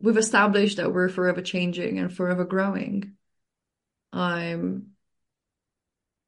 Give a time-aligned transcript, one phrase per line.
[0.00, 3.16] we've established that we're forever changing and forever growing.
[4.12, 4.92] Um,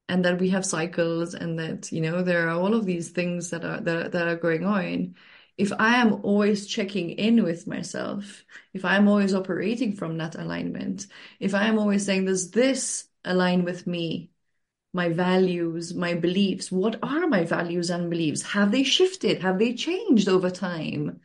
[0.09, 3.49] and that we have cycles and that, you know, there are all of these things
[3.51, 5.15] that are that, that are going on.
[5.57, 11.07] If I am always checking in with myself, if I'm always operating from that alignment,
[11.39, 14.31] if I am always saying, does this align with me?
[14.93, 16.71] my values, my beliefs.
[16.71, 18.43] What are my values and beliefs?
[18.43, 19.41] Have they shifted?
[19.41, 21.19] Have they changed over time?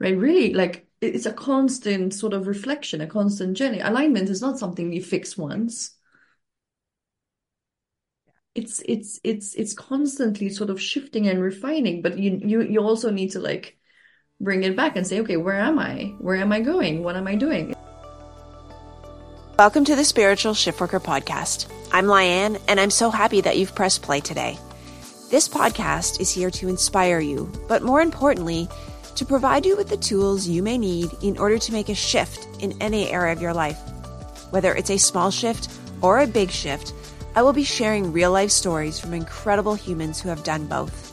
[0.00, 0.16] Right?
[0.16, 3.80] Really, like it's a constant sort of reflection, a constant journey.
[3.80, 5.92] Alignment is not something you fix once.
[8.54, 13.10] It's it's it's it's constantly sort of shifting and refining, but you you you also
[13.10, 13.78] need to like
[14.40, 16.14] bring it back and say, okay, where am I?
[16.18, 17.02] Where am I going?
[17.02, 17.74] What am I doing?
[19.58, 21.70] Welcome to the Spiritual Shiftworker Podcast.
[21.92, 24.58] I'm Lianne, and I'm so happy that you've pressed play today.
[25.30, 28.68] This podcast is here to inspire you, but more importantly,
[29.16, 32.46] to provide you with the tools you may need in order to make a shift
[32.62, 33.78] in any area of your life.
[34.50, 35.68] Whether it's a small shift
[36.02, 36.92] or a big shift,
[37.34, 41.12] I will be sharing real life stories from incredible humans who have done both.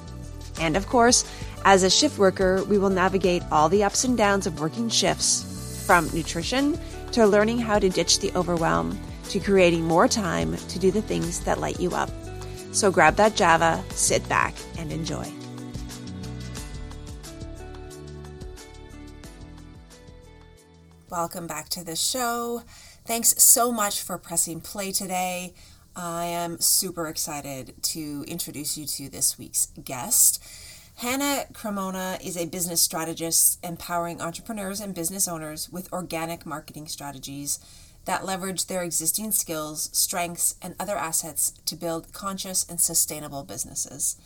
[0.60, 1.26] And of course,
[1.66, 5.84] as a shift worker, we will navigate all the ups and downs of working shifts
[5.86, 6.78] from nutrition
[7.12, 11.40] to learning how to ditch the overwhelm, to creating more time to do the things
[11.42, 12.10] that light you up.
[12.74, 15.43] So grab that Java, sit back, and enjoy.
[21.14, 22.64] Welcome back to the show.
[23.06, 25.54] Thanks so much for pressing play today.
[25.96, 30.44] I am super excited to introduce you to this week's guest.
[30.96, 37.60] Hannah Cremona is a business strategist empowering entrepreneurs and business owners with organic marketing strategies
[38.06, 44.18] that leverage their existing skills, strengths, and other assets to build conscious and sustainable businesses.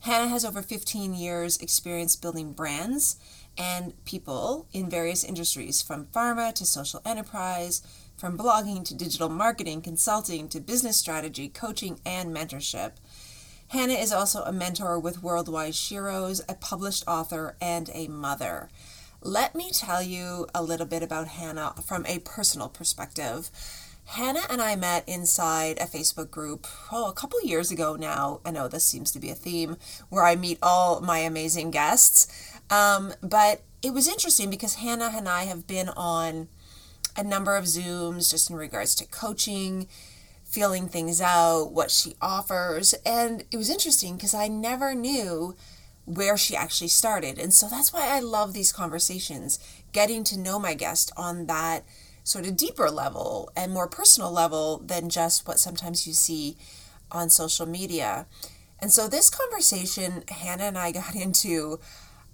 [0.00, 3.16] Hannah has over 15 years' experience building brands
[3.56, 7.82] and people in various industries, from pharma to social enterprise,
[8.16, 12.92] from blogging to digital marketing, consulting to business strategy, coaching, and mentorship.
[13.68, 18.68] Hannah is also a mentor with Worldwide Sheroes, a published author, and a mother.
[19.20, 23.50] Let me tell you a little bit about Hannah from a personal perspective.
[24.06, 28.40] Hannah and I met inside a Facebook group oh, a couple years ago now.
[28.44, 29.78] I know this seems to be a theme
[30.10, 32.28] where I meet all my amazing guests.
[32.70, 36.48] Um, but it was interesting because Hannah and I have been on
[37.16, 39.86] a number of Zooms just in regards to coaching
[40.54, 42.94] feeling things out, what she offers.
[43.04, 45.56] And it was interesting because I never knew
[46.04, 47.38] where she actually started.
[47.40, 49.58] And so that's why I love these conversations,
[49.92, 51.84] getting to know my guest on that
[52.22, 56.56] sort of deeper level and more personal level than just what sometimes you see
[57.10, 58.26] on social media.
[58.80, 61.80] And so this conversation, Hannah and I got into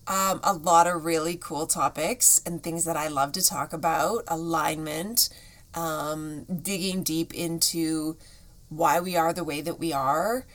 [0.07, 4.25] um, a lot of really cool topics and things that I love to talk about
[4.29, 5.29] alignment
[5.75, 8.17] um, digging deep into
[8.69, 10.47] why we are the way that we are.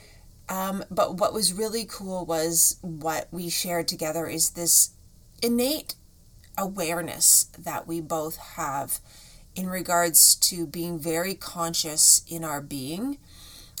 [0.48, 4.90] Um, but what was really cool was what we shared together is this
[5.42, 5.94] innate
[6.56, 9.00] awareness that we both have
[9.54, 13.18] in regards to being very conscious in our being.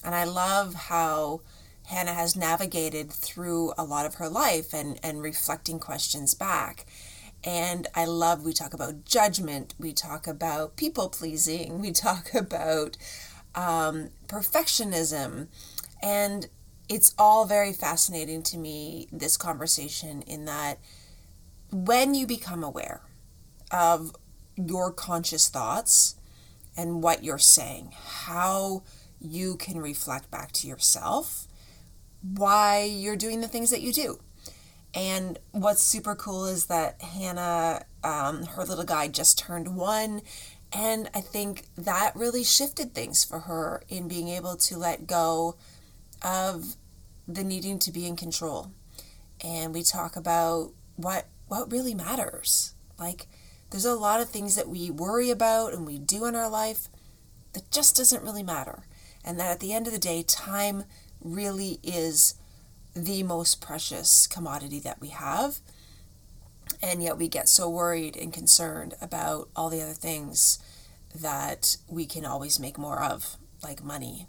[0.02, 1.42] And I love how
[1.86, 6.86] Hannah has navigated through a lot of her life and, and reflecting questions back.
[7.44, 12.96] And I love, we talk about judgment, we talk about people pleasing, we talk about
[13.54, 15.46] um, perfectionism.
[16.02, 16.48] And
[16.88, 20.78] it's all very fascinating to me, this conversation, in that
[21.70, 23.02] when you become aware
[23.70, 24.14] of
[24.56, 26.16] your conscious thoughts
[26.76, 28.82] and what you're saying, how
[29.20, 31.45] you can reflect back to yourself
[32.34, 34.18] why you're doing the things that you do.
[34.94, 40.22] And what's super cool is that Hannah, um, her little guy just turned one.
[40.72, 45.56] And I think that really shifted things for her in being able to let go
[46.22, 46.76] of
[47.28, 48.72] the needing to be in control.
[49.44, 52.74] And we talk about what what really matters.
[52.98, 53.26] Like
[53.70, 56.88] there's a lot of things that we worry about and we do in our life
[57.52, 58.84] that just doesn't really matter.
[59.24, 60.84] And that at the end of the day, time
[61.20, 62.34] really is
[62.94, 65.58] the most precious commodity that we have.
[66.82, 70.58] And yet we get so worried and concerned about all the other things
[71.14, 74.26] that we can always make more of, like money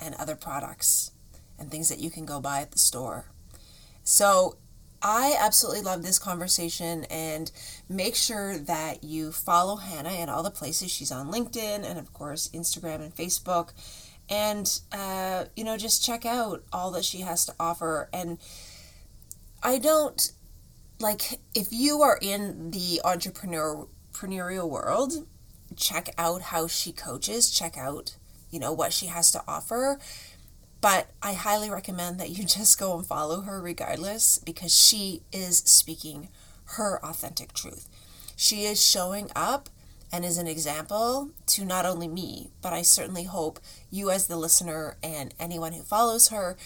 [0.00, 1.12] and other products
[1.58, 3.26] and things that you can go buy at the store.
[4.02, 4.56] So
[5.00, 7.50] I absolutely love this conversation and
[7.88, 12.12] make sure that you follow Hannah in all the places she's on LinkedIn and, of
[12.12, 13.70] course, Instagram and Facebook
[14.28, 18.38] and uh, you know just check out all that she has to offer and
[19.62, 20.32] i don't
[21.00, 23.86] like if you are in the entrepreneur
[24.22, 25.26] entrepreneurial world,
[25.76, 28.16] check out how she coaches, check out,
[28.50, 29.98] you know, what she has to offer.
[30.80, 35.58] But I highly recommend that you just go and follow her regardless because she is
[35.58, 36.28] speaking
[36.76, 37.88] her authentic truth.
[38.36, 39.68] She is showing up
[40.12, 43.58] and is an example to not only me, but I certainly hope
[43.90, 46.56] you, as the listener, and anyone who follows her,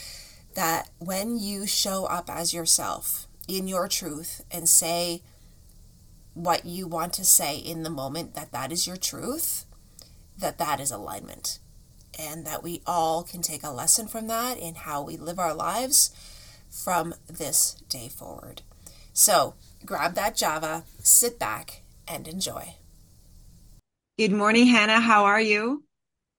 [0.54, 5.22] that when you show up as yourself in your truth and say
[6.34, 9.64] what you want to say in the moment, that that is your truth,
[10.36, 11.60] that that is alignment.
[12.18, 15.54] And that we all can take a lesson from that in how we live our
[15.54, 16.10] lives
[16.70, 18.62] from this day forward.
[19.12, 19.54] So
[19.84, 22.74] grab that Java, sit back, and enjoy.
[24.18, 24.98] Good morning, Hannah.
[24.98, 25.84] How are you?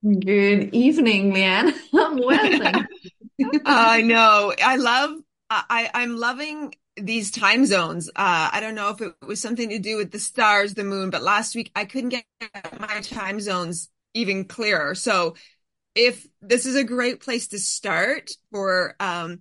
[0.02, 1.72] Good evening, Lianne.
[1.94, 2.84] I'm well,
[3.64, 4.52] I know.
[4.60, 5.12] I love.
[5.48, 8.08] I I'm loving these time zones.
[8.08, 11.10] Uh, I don't know if it was something to do with the stars, the moon,
[11.10, 12.24] but last week I couldn't get
[12.80, 14.96] my time zones even clearer.
[14.96, 15.36] So,
[15.94, 19.40] if this is a great place to start for um,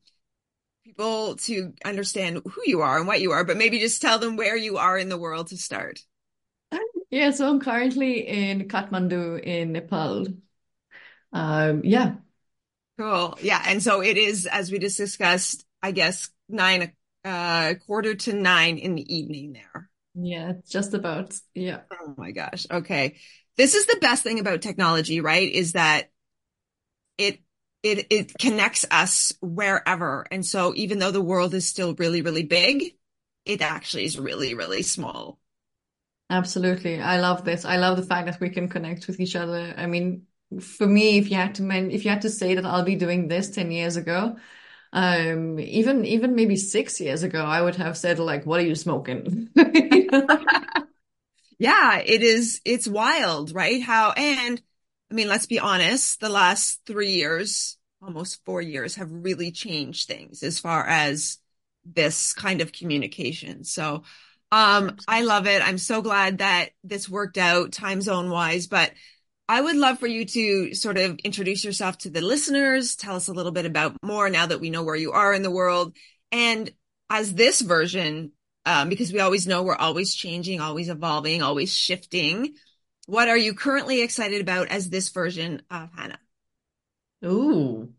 [0.86, 4.36] people to understand who you are and what you are, but maybe just tell them
[4.36, 6.01] where you are in the world to start.
[7.09, 10.27] Yeah, so I'm currently in Kathmandu in Nepal.
[11.31, 12.15] Um, yeah.
[13.00, 13.38] Cool.
[13.42, 13.62] Yeah.
[13.65, 16.92] And so it is, as we just discussed, I guess nine,
[17.24, 19.89] uh, quarter to nine in the evening there.
[20.15, 21.38] Yeah, just about.
[21.54, 21.81] Yeah.
[21.92, 22.65] Oh my gosh.
[22.69, 23.18] Okay.
[23.56, 25.51] This is the best thing about technology, right?
[25.51, 26.09] Is that
[27.18, 27.39] it,
[27.83, 30.25] it, it connects us wherever.
[30.31, 32.95] And so even though the world is still really, really big,
[33.45, 35.39] it actually is really, really small.
[36.29, 37.00] Absolutely.
[37.01, 37.63] I love this.
[37.63, 39.74] I love the fact that we can connect with each other.
[39.77, 40.24] I mean,
[40.59, 42.95] for me, if you had to men- if you had to say that I'll be
[42.95, 44.35] doing this 10 years ago,
[44.94, 48.75] um, even even maybe six years ago, I would have said like, what are you
[48.75, 49.50] smoking?
[51.59, 53.81] yeah, it is it's wild, right?
[53.81, 54.62] How and
[55.12, 60.07] I mean, let's be honest, the last three years, almost four years, have really changed
[60.07, 61.38] things as far as
[61.85, 63.63] this kind of communication.
[63.63, 64.03] So
[64.51, 65.61] um, I love it.
[65.61, 68.91] I'm so glad that this worked out time zone wise, but
[69.49, 73.27] I would love for you to sort of introduce yourself to the listeners, tell us
[73.27, 75.95] a little bit about more now that we know where you are in the world.
[76.31, 76.69] And
[77.09, 78.31] as this version,
[78.65, 82.55] um, because we always know we're always changing, always evolving, always shifting.
[83.05, 86.19] What are you currently excited about as this version of Hannah?
[87.25, 87.94] Ooh,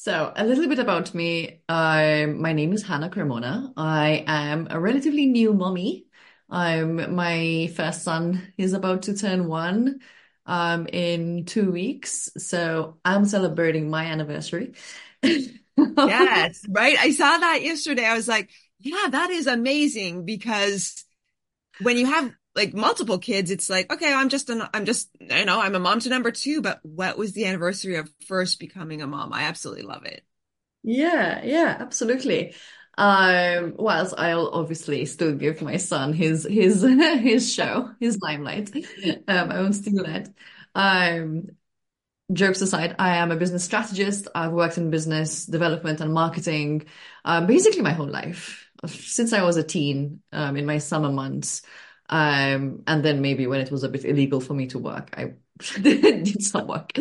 [0.00, 1.60] so, a little bit about me.
[1.68, 3.72] Um, my name is Hannah Cremona.
[3.76, 6.06] I am a relatively new mommy.
[6.48, 9.98] Um, my first son is about to turn one
[10.46, 12.30] um, in two weeks.
[12.38, 14.74] So, I'm celebrating my anniversary.
[15.20, 16.96] yes, right.
[16.96, 18.06] I saw that yesterday.
[18.06, 21.04] I was like, yeah, that is amazing because
[21.82, 25.44] when you have like multiple kids, it's like, okay, I'm just an, I'm just, you
[25.44, 29.02] know, I'm a mom to number two, but what was the anniversary of first becoming
[29.02, 29.32] a mom?
[29.32, 30.24] I absolutely love it.
[30.82, 32.54] Yeah, yeah, absolutely.
[32.96, 36.82] Um, whilst I'll obviously still give my son his his
[37.20, 38.70] his show, his limelight.
[39.28, 40.28] Um, I won't steal that.
[40.74, 41.48] Um,
[42.32, 44.28] jokes aside, I am a business strategist.
[44.34, 46.86] I've worked in business development and marketing,
[47.24, 50.22] um, basically my whole life since I was a teen.
[50.32, 51.62] Um, in my summer months,
[52.08, 55.34] um, and then maybe when it was a bit illegal for me to work, I
[55.82, 56.92] did some work.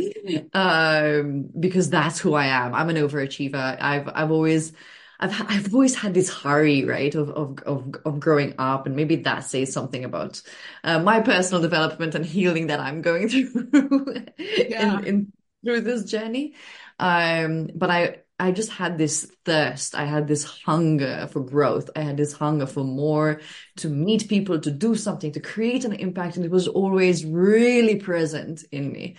[0.53, 2.74] Um, because that's who I am.
[2.74, 3.77] I'm an overachiever.
[3.81, 4.74] I've I've always
[5.20, 9.17] I've I've always had this hurry, right, of of of, of growing up, and maybe
[9.17, 10.41] that says something about
[10.84, 15.00] uh, my personal development and healing that I'm going through yeah.
[15.00, 16.55] in, in through this journey.
[17.00, 19.96] Um, but I I just had this thirst.
[19.96, 21.89] I had this hunger for growth.
[21.96, 23.41] I had this hunger for more,
[23.77, 26.36] to meet people, to do something, to create an impact.
[26.36, 29.17] And it was always really present in me.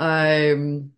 [0.00, 0.92] Um,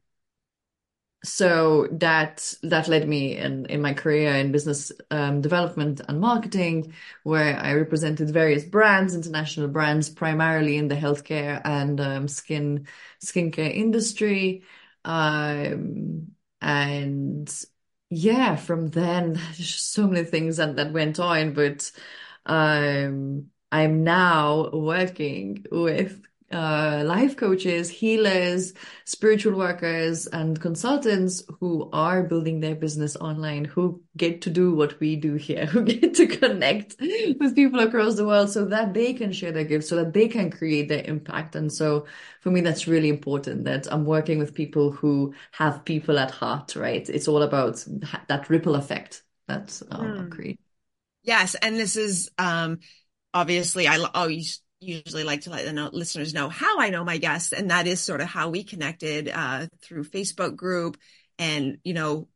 [1.24, 6.94] so that that led me in, in my career in business um, development and marketing,
[7.24, 12.86] where I represented various brands, international brands, primarily in the healthcare and um, skin
[13.22, 14.62] skincare industry.
[15.04, 16.28] Um,
[16.60, 17.52] and
[18.10, 21.90] yeah, from then so many things that, that went on, but
[22.46, 28.72] um, I'm now working with uh, life coaches, healers,
[29.04, 34.98] spiritual workers, and consultants who are building their business online, who get to do what
[35.00, 36.96] we do here, who get to connect
[37.38, 40.28] with people across the world so that they can share their gifts, so that they
[40.28, 41.54] can create their impact.
[41.54, 42.06] And so
[42.40, 46.76] for me, that's really important that I'm working with people who have people at heart,
[46.76, 47.08] right?
[47.08, 47.84] It's all about
[48.28, 50.58] that ripple effect that's um, mm.
[51.24, 51.56] Yes.
[51.56, 52.78] And this is, um,
[53.34, 57.18] obviously I always usually like to let the know, listeners know how I know my
[57.18, 60.96] guests, and that is sort of how we connected uh, through Facebook group.
[61.38, 62.28] And you know,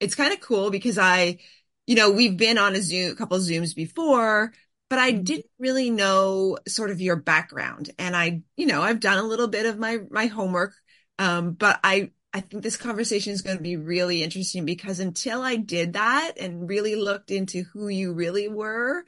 [0.00, 1.38] it's kind of cool because I,
[1.86, 4.52] you know, we've been on a Zoom, a couple of Zooms before,
[4.88, 5.22] but I mm-hmm.
[5.22, 7.90] didn't really know sort of your background.
[7.98, 10.74] And I, you know, I've done a little bit of my my homework,
[11.18, 15.40] um, but I I think this conversation is going to be really interesting because until
[15.40, 19.04] I did that and really looked into who you really were,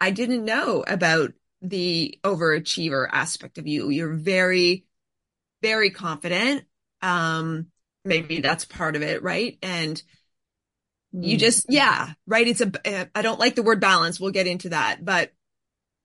[0.00, 3.90] I didn't know about the overachiever aspect of you.
[3.90, 4.84] You're very,
[5.62, 6.64] very confident.
[7.02, 7.68] Um,
[8.04, 9.58] maybe that's part of it, right?
[9.62, 10.00] And
[11.12, 11.40] you hmm.
[11.40, 12.46] just, yeah, right.
[12.46, 14.20] It's a, I don't like the word balance.
[14.20, 15.32] We'll get into that, but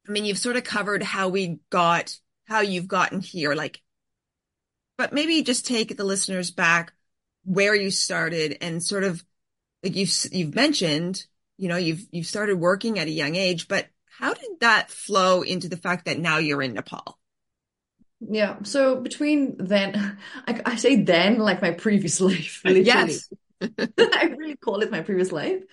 [0.08, 3.82] I mean, you've sort of covered how we got, how you've gotten here, like,
[4.98, 6.94] but maybe just take the listeners back
[7.46, 9.24] where you started and sort of
[9.82, 11.26] like you've, you've mentioned,
[11.58, 13.88] you know, you've, you've started working at a young age, but
[14.20, 17.20] how did that flow into the fact that now you're in Nepal?
[18.20, 18.64] Yeah.
[18.64, 20.18] So between then,
[20.48, 22.62] I, I say then like my previous life.
[22.64, 22.86] Literally.
[22.86, 23.30] Yes.
[23.98, 25.64] I really call it my previous life.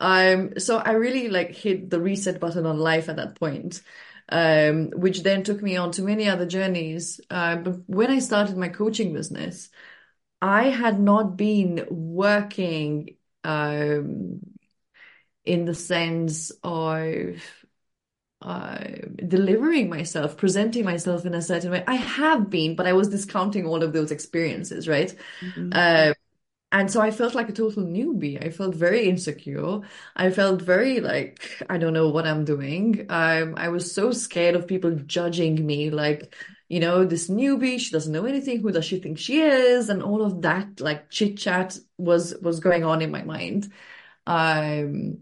[0.00, 3.82] Um, so I really like hit the reset button on life at that point,
[4.28, 7.20] um, which then took me on to many other journeys.
[7.30, 9.70] Uh, but when I started my coaching business,
[10.40, 14.40] I had not been working um,
[15.44, 17.42] in the sense of
[18.40, 18.78] uh,
[19.26, 21.84] delivering myself, presenting myself in a certain way.
[21.86, 25.14] I have been, but I was discounting all of those experiences, right?
[25.40, 25.70] Mm-hmm.
[25.72, 26.14] Uh,
[26.70, 28.44] and so I felt like a total newbie.
[28.44, 29.80] I felt very insecure.
[30.16, 33.06] I felt very like I don't know what I'm doing.
[33.08, 36.34] Um, I was so scared of people judging me, like
[36.68, 37.80] you know, this newbie.
[37.80, 38.60] She doesn't know anything.
[38.60, 39.88] Who does she think she is?
[39.88, 43.72] And all of that, like chit chat, was was going on in my mind.
[44.26, 45.20] Um,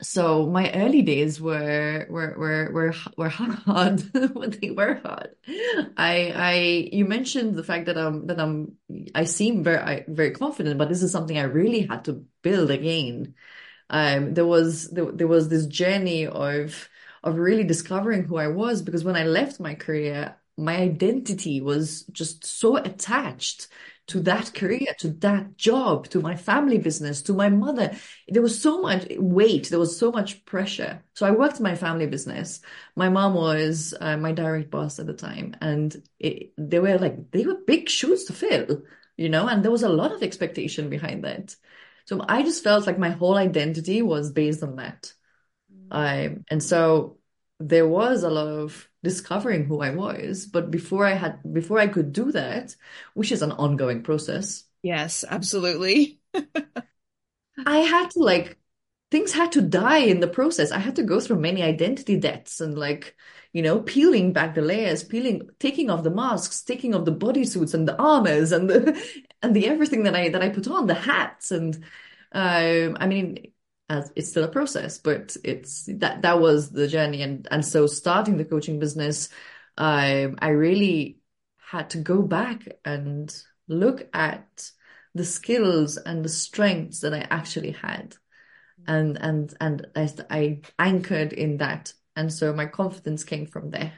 [0.00, 3.98] so my early days were were were were were hard
[4.60, 5.30] they were hard
[5.96, 6.54] i i
[6.92, 8.76] you mentioned the fact that i'm that i'm
[9.14, 13.34] i seem very very confident but this is something i really had to build again.
[13.90, 16.88] Um there was there, there was this journey of
[17.24, 22.02] of really discovering who i was because when i left my career my identity was
[22.12, 23.68] just so attached
[24.08, 27.94] to that career, to that job, to my family business, to my mother.
[28.26, 31.02] There was so much weight, there was so much pressure.
[31.14, 32.60] So I worked in my family business.
[32.96, 37.30] My mom was uh, my direct boss at the time, and it, they were like,
[37.30, 38.82] they were big shoes to fill,
[39.16, 41.54] you know, and there was a lot of expectation behind that.
[42.06, 45.12] So I just felt like my whole identity was based on that.
[45.90, 47.17] I and so
[47.60, 50.46] there was a lot of discovering who I was.
[50.46, 52.74] But before I had, before I could do that,
[53.14, 54.64] which is an ongoing process.
[54.82, 56.20] Yes, absolutely.
[57.66, 58.58] I had to like,
[59.10, 60.70] things had to die in the process.
[60.70, 63.16] I had to go through many identity deaths and like,
[63.52, 67.74] you know, peeling back the layers, peeling, taking off the masks, taking off the bodysuits
[67.74, 69.02] and the armors and the,
[69.42, 71.50] and the everything that I, that I put on, the hats.
[71.50, 71.76] And,
[72.32, 73.52] um, I mean,
[73.88, 77.22] as it's still a process, but it's that that was the journey.
[77.22, 79.28] And and so starting the coaching business,
[79.76, 81.20] I I really
[81.56, 83.34] had to go back and
[83.66, 84.70] look at
[85.14, 88.16] the skills and the strengths that I actually had.
[88.86, 91.92] And and and I, I anchored in that.
[92.16, 93.92] And so my confidence came from there.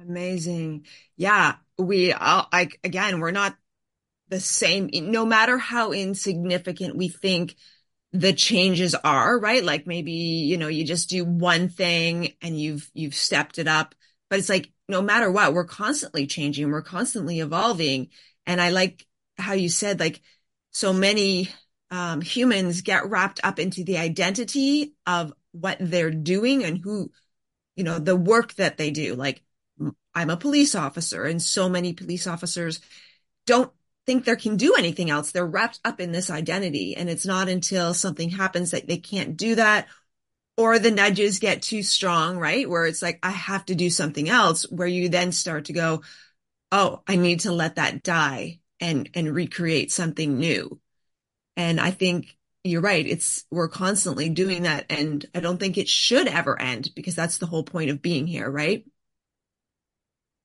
[0.00, 0.86] Amazing.
[1.16, 1.56] Yeah.
[1.78, 3.56] We all like again, we're not
[4.28, 7.56] the same, no matter how insignificant we think
[8.12, 9.62] the changes are, right?
[9.62, 13.94] Like maybe, you know, you just do one thing and you've, you've stepped it up,
[14.30, 18.08] but it's like, no matter what, we're constantly changing, we're constantly evolving.
[18.46, 20.22] And I like how you said, like,
[20.70, 21.50] so many,
[21.90, 27.10] um, humans get wrapped up into the identity of what they're doing and who,
[27.76, 29.14] you know, the work that they do.
[29.14, 29.42] Like,
[30.14, 32.80] I'm a police officer and so many police officers
[33.46, 33.70] don't
[34.08, 35.32] think they can do anything else.
[35.32, 36.96] They're wrapped up in this identity.
[36.96, 39.86] And it's not until something happens that they can't do that
[40.56, 42.66] or the nudges get too strong, right?
[42.66, 46.02] Where it's like, I have to do something else where you then start to go,
[46.72, 50.80] Oh, I need to let that die and, and recreate something new.
[51.58, 52.34] And I think
[52.64, 53.06] you're right.
[53.06, 54.86] It's, we're constantly doing that.
[54.88, 58.26] And I don't think it should ever end because that's the whole point of being
[58.26, 58.86] here, right?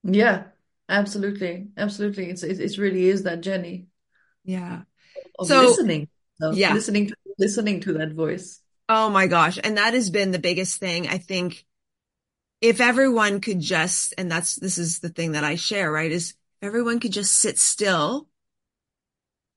[0.03, 0.43] Yeah,
[0.89, 2.29] Absolutely, absolutely.
[2.29, 3.87] It's it, it really is that journey.
[4.43, 4.81] Yeah.
[5.39, 6.09] Of so listening.
[6.51, 6.73] yeah.
[6.73, 8.61] Listening to listening to that voice.
[8.89, 9.57] Oh my gosh.
[9.63, 11.07] And that has been the biggest thing.
[11.07, 11.65] I think
[12.61, 16.11] if everyone could just, and that's, this is the thing that I share, right?
[16.11, 18.27] Is everyone could just sit still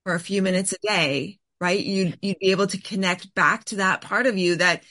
[0.03, 1.79] for a few minutes a day, right?
[1.79, 4.83] You'd, you'd be able to connect back to that part of you that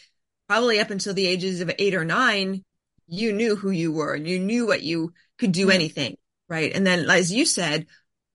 [0.49, 2.62] probably up until the ages of eight or nine,
[3.07, 6.16] you knew who you were and you knew what you could do anything,
[6.49, 6.73] right?
[6.75, 7.87] And then, as you said,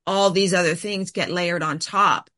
[0.05, 2.29] all these other things get layered on top.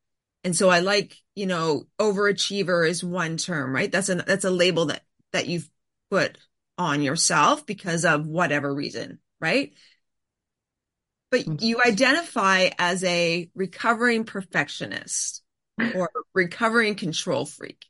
[0.44, 3.92] And so I like, you know, overachiever is one term, right?
[3.92, 5.70] That's a that's a label that that you've
[6.12, 6.38] put
[6.78, 9.74] on yourself because of whatever reason, right?
[11.32, 11.66] But mm-hmm.
[11.66, 15.42] you identify as a recovering perfectionist
[15.96, 17.86] or recovering control freak.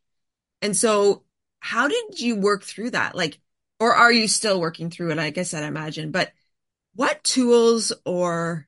[0.61, 1.23] And so
[1.59, 3.15] how did you work through that?
[3.15, 3.39] Like,
[3.79, 5.19] or are you still working through it?
[5.19, 6.31] I guess I'd imagine, but
[6.95, 8.67] what tools or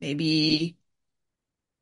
[0.00, 0.76] maybe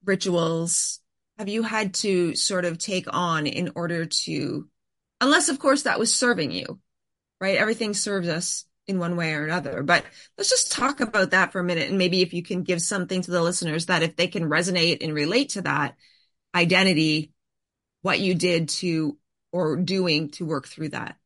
[0.04, 1.00] rituals
[1.38, 4.68] have you had to sort of take on in order to,
[5.20, 6.78] unless of course that was serving you,
[7.40, 7.56] right?
[7.56, 9.82] Everything serves us in one way or another.
[9.82, 10.04] But
[10.37, 11.88] let's just talk about that for a minute.
[11.88, 14.99] And maybe if you can give something to the listeners that if they can resonate
[15.02, 15.97] and relate to that
[16.54, 17.32] identity,
[18.02, 19.16] what you did to
[19.52, 21.16] or doing to work through that.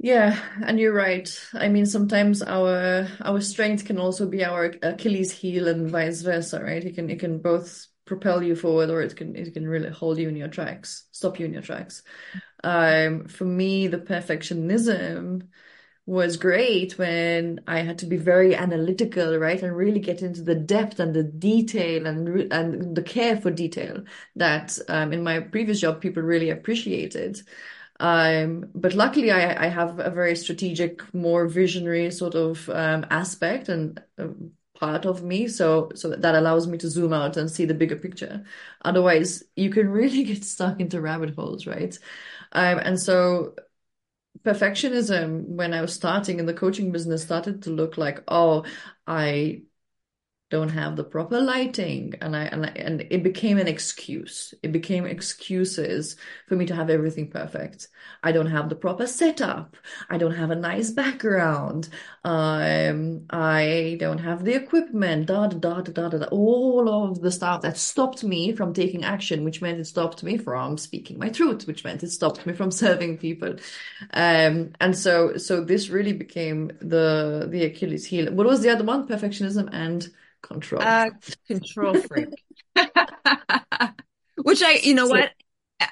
[0.00, 1.28] Yeah, and you're right.
[1.54, 6.62] I mean, sometimes our our strength can also be our Achilles heel and vice versa,
[6.62, 6.84] right?
[6.84, 10.18] It can it can both propel you forward or it can it can really hold
[10.18, 12.02] you in your tracks, stop you in your tracks.
[12.64, 15.48] Um, for me, the perfectionism
[16.06, 20.54] was great when I had to be very analytical, right, and really get into the
[20.54, 24.04] depth and the detail and and the care for detail
[24.36, 27.40] that um, in my previous job people really appreciated.
[28.00, 33.68] Um, but luckily, I, I have a very strategic, more visionary sort of um, aspect
[33.68, 34.28] and uh,
[34.78, 35.48] part of me.
[35.48, 38.44] So, so that allows me to zoom out and see the bigger picture.
[38.84, 41.96] Otherwise, you can really get stuck into rabbit holes, right?
[42.52, 43.54] Um, and so
[44.44, 48.64] perfectionism when I was starting in the coaching business started to look like, oh,
[49.06, 49.62] I
[50.50, 52.14] don't have the proper lighting.
[52.22, 54.54] And I, and I, and it became an excuse.
[54.62, 57.88] It became excuses for me to have everything perfect.
[58.22, 59.76] I don't have the proper setup.
[60.08, 61.88] I don't have a nice background.
[62.24, 65.26] Um i don't have the equipment.
[65.26, 66.26] Da da da da da, da.
[66.26, 70.38] All of the stuff that stopped me from taking action which meant it stopped me
[70.38, 73.56] from speaking my truth which meant it stopped me from serving people.
[74.14, 78.32] Um and so so this really became the the achilles heel.
[78.32, 79.06] What was the other one?
[79.06, 80.08] Perfectionism and
[80.42, 81.10] control uh,
[81.46, 82.28] control freak.
[84.42, 85.30] Which i you know so, what?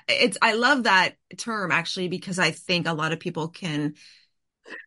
[0.09, 3.95] It's i love that term actually because i think a lot of people can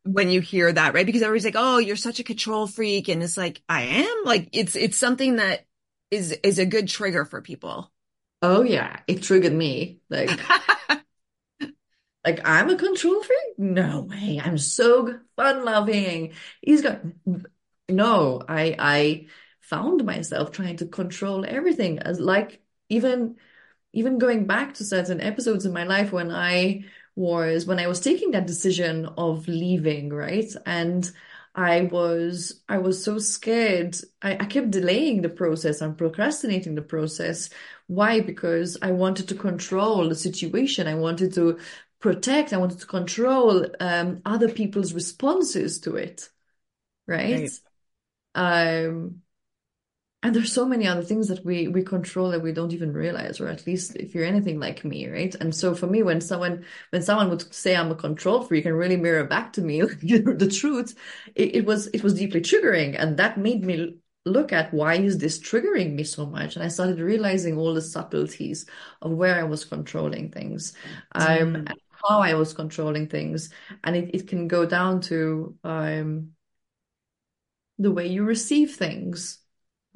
[0.03, 1.05] when you hear that right?
[1.05, 4.23] Because everybody's like oh you're such a control freak and it's like i am?
[4.25, 5.65] Like it's it's something that
[6.11, 7.91] is is a good trigger for people.
[8.41, 8.99] Oh yeah.
[9.07, 9.99] It triggered me.
[10.09, 10.31] Like
[12.25, 13.59] like i'm a control freak?
[13.59, 14.41] No way.
[14.43, 17.01] I'm so fun loving he's got
[17.87, 19.27] no i i
[19.69, 23.37] found myself trying to control everything as like even
[23.93, 27.99] even going back to certain episodes in my life when I was when I was
[27.99, 30.51] taking that decision of leaving, right?
[30.65, 31.09] And
[31.55, 33.97] I was I was so scared.
[34.21, 37.49] I, I kept delaying the process and procrastinating the process.
[37.87, 38.21] Why?
[38.21, 40.87] Because I wanted to control the situation.
[40.87, 41.59] I wanted to
[41.99, 42.53] protect.
[42.53, 46.29] I wanted to control um, other people's responses to it.
[47.07, 47.49] Right.
[48.35, 48.35] right.
[48.35, 49.23] Um
[50.21, 53.39] and there's so many other things that we we control that we don't even realize
[53.39, 55.33] or at least if you're anything like me right?
[55.35, 58.77] And so for me when someone when someone would say i'm a control freak and
[58.77, 60.95] really mirror back to me the truth
[61.35, 62.95] it, it was it was deeply triggering.
[62.99, 66.55] And that made me look at why is this triggering me so much?
[66.55, 68.65] And i started realizing all the subtleties
[69.01, 70.73] of where i was controlling things
[71.13, 71.73] um mm.
[72.03, 73.49] how i was controlling things.
[73.83, 76.31] And it, it can go down to um
[77.77, 79.38] the way you receive things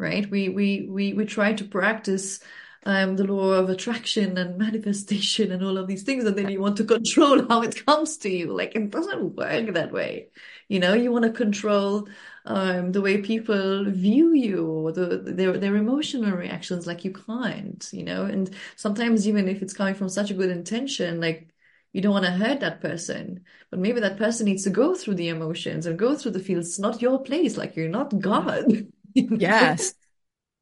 [0.03, 0.29] right?
[0.29, 2.39] We we we we try to practice
[2.85, 6.61] um, the law of attraction and manifestation and all of these things, and then you
[6.61, 8.53] want to control how it comes to you.
[8.53, 10.29] Like it doesn't work that way.
[10.67, 12.07] You know, you want to control
[12.45, 16.87] um, the way people view you or the, their their emotional reactions.
[16.87, 18.25] Like you can't, you know.
[18.25, 21.49] And sometimes even if it's coming from such a good intention, like
[21.93, 25.15] you don't want to hurt that person, but maybe that person needs to go through
[25.15, 26.67] the emotions and go through the feels.
[26.67, 27.55] It's not your place.
[27.57, 28.87] Like you're not God.
[29.13, 29.93] yes.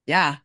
[0.06, 0.38] Yeah.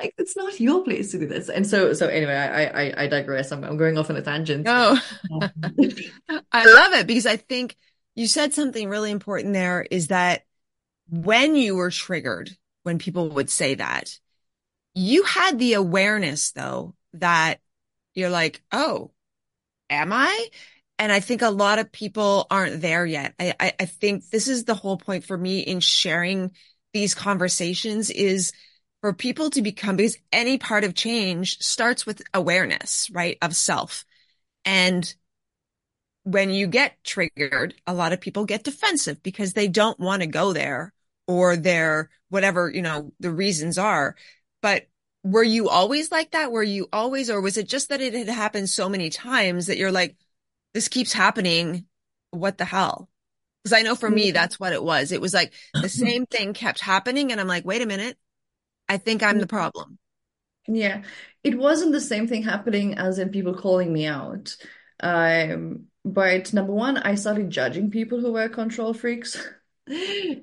[0.00, 1.48] Like it's not your place to do this.
[1.48, 3.50] And so so anyway, I I I digress.
[3.50, 4.64] I'm I'm going off on a tangent.
[4.64, 4.98] No.
[5.32, 5.50] Um,
[6.52, 7.76] I love it because I think
[8.14, 10.42] you said something really important there is that
[11.08, 12.50] when you were triggered,
[12.82, 14.18] when people would say that,
[14.94, 17.60] you had the awareness though that
[18.14, 19.12] you're like, oh,
[19.88, 20.48] am I?
[20.98, 23.34] And I think a lot of people aren't there yet.
[23.38, 26.52] I, I, I think this is the whole point for me in sharing
[26.96, 28.52] these conversations is
[29.02, 33.36] for people to become, because any part of change starts with awareness, right?
[33.42, 34.06] Of self.
[34.64, 35.14] And
[36.24, 40.26] when you get triggered, a lot of people get defensive because they don't want to
[40.26, 40.94] go there
[41.28, 44.16] or their whatever, you know, the reasons are.
[44.62, 44.88] But
[45.22, 46.50] were you always like that?
[46.50, 49.76] Were you always, or was it just that it had happened so many times that
[49.76, 50.16] you're like,
[50.72, 51.84] this keeps happening?
[52.30, 53.10] What the hell?
[53.66, 55.12] Because I know for me, that's what it was.
[55.12, 57.32] It was like the same thing kept happening.
[57.32, 58.18] And I'm like, wait a minute.
[58.88, 59.98] I think I'm the problem.
[60.68, 61.04] Yeah.
[61.44, 64.56] It wasn't the same thing happening as in people calling me out.
[65.00, 69.36] Um, but number one, I started judging people who were control freaks.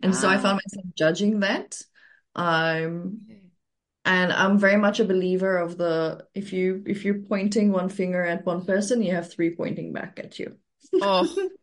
[0.02, 1.82] And so I Ah, found myself judging that.
[2.36, 3.20] Um,
[4.06, 8.24] and I'm very much a believer of the if you if you're pointing one finger
[8.24, 10.58] at one person, you have three pointing back at you.
[11.02, 11.28] oh,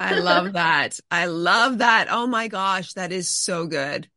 [0.00, 0.98] I love that.
[1.10, 2.08] I love that.
[2.10, 4.08] Oh my gosh, that is so good.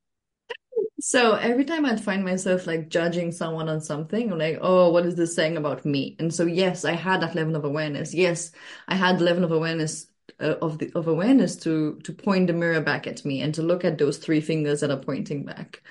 [1.00, 5.06] So every time I'd find myself like judging someone on something, I'm like, oh, what
[5.06, 6.16] is this saying about me?
[6.20, 8.14] And so yes, I had that level of awareness.
[8.14, 8.52] Yes,
[8.88, 10.08] I had the level of awareness
[10.40, 13.64] uh, of the of awareness to to point the mirror back at me and to
[13.64, 15.82] look at those three fingers that are pointing back.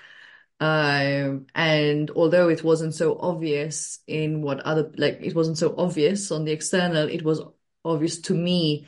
[0.60, 6.30] Um, and although it wasn't so obvious in what other like it wasn't so obvious
[6.30, 7.42] on the external, it was
[7.84, 8.86] obvious to me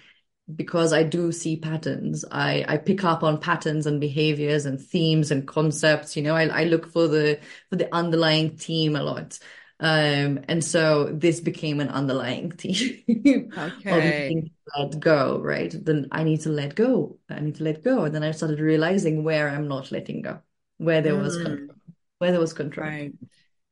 [0.56, 2.24] because I do see patterns.
[2.30, 6.16] I I pick up on patterns and behaviors and themes and concepts.
[6.16, 9.38] You know, I I look for the for the underlying theme a lot.
[9.80, 13.52] Um, and so this became an underlying theme
[13.90, 14.38] of Okay.
[14.76, 15.74] let go, right?
[15.84, 17.18] Then I need to let go.
[17.28, 18.04] I need to let go.
[18.04, 20.40] And then I started realizing where I'm not letting go,
[20.78, 21.76] where there was Mm, control,
[22.18, 22.92] where there was control.
[22.92, 23.12] right.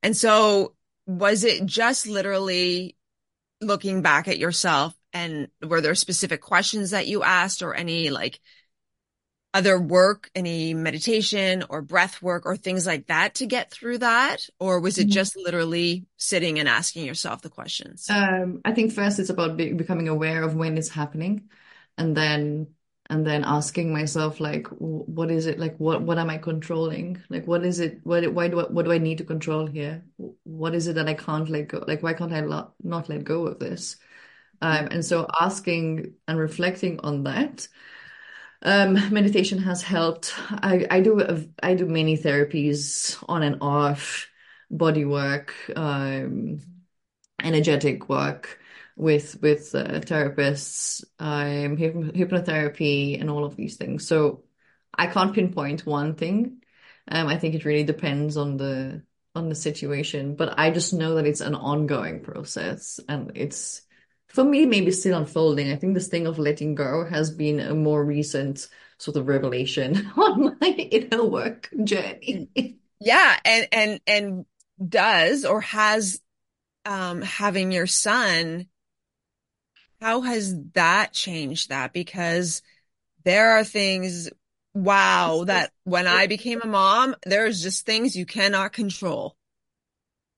[0.03, 0.75] And so
[1.07, 2.97] was it just literally
[3.61, 8.41] looking back at yourself and were there specific questions that you asked or any like
[9.53, 14.49] other work, any meditation or breath work or things like that to get through that?
[14.59, 18.07] Or was it just literally sitting and asking yourself the questions?
[18.09, 21.49] Um, I think first it's about be becoming aware of when it's happening,
[21.99, 22.69] and then
[23.09, 25.77] and then asking myself like, what is it like?
[25.79, 27.21] What what am I controlling?
[27.29, 28.01] Like, what is it?
[28.05, 30.05] What why do I, what do I need to control here?
[30.45, 31.85] What is it that I can't let go?
[31.87, 33.97] Like, why can't I lo not let go of this?
[34.63, 37.69] Um, and so asking and reflecting on that.
[38.63, 40.35] Um, meditation has helped.
[40.51, 44.29] I I do I do many therapies on and off,
[44.71, 45.55] body work.
[45.77, 46.61] Um
[47.43, 48.59] energetic work
[48.97, 54.07] with with uh, therapists, um, hyp hypnotherapy, and all of these things.
[54.07, 54.45] So
[54.95, 56.63] I can't pinpoint one thing.
[57.09, 59.03] Um, I think it really depends on the
[59.35, 63.83] on the situation, but I just know that it's an ongoing process, and it's
[64.33, 65.71] for me maybe still unfolding.
[65.73, 70.11] I think this thing of letting go has been a more recent sort of revelation
[70.17, 72.79] on my inner work journey.
[73.01, 74.47] Yeah, and and and
[74.87, 76.21] does or has
[76.85, 78.67] um having your son,
[80.01, 81.93] how has that changed that?
[81.93, 82.63] Because
[83.25, 84.31] there are things,
[84.75, 89.37] wow, that when I became a mom, there's just things you cannot control.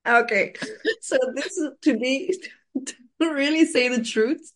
[0.06, 0.54] Okay,
[1.00, 2.36] so this is to be
[2.86, 2.94] to
[3.30, 4.52] really say the truth.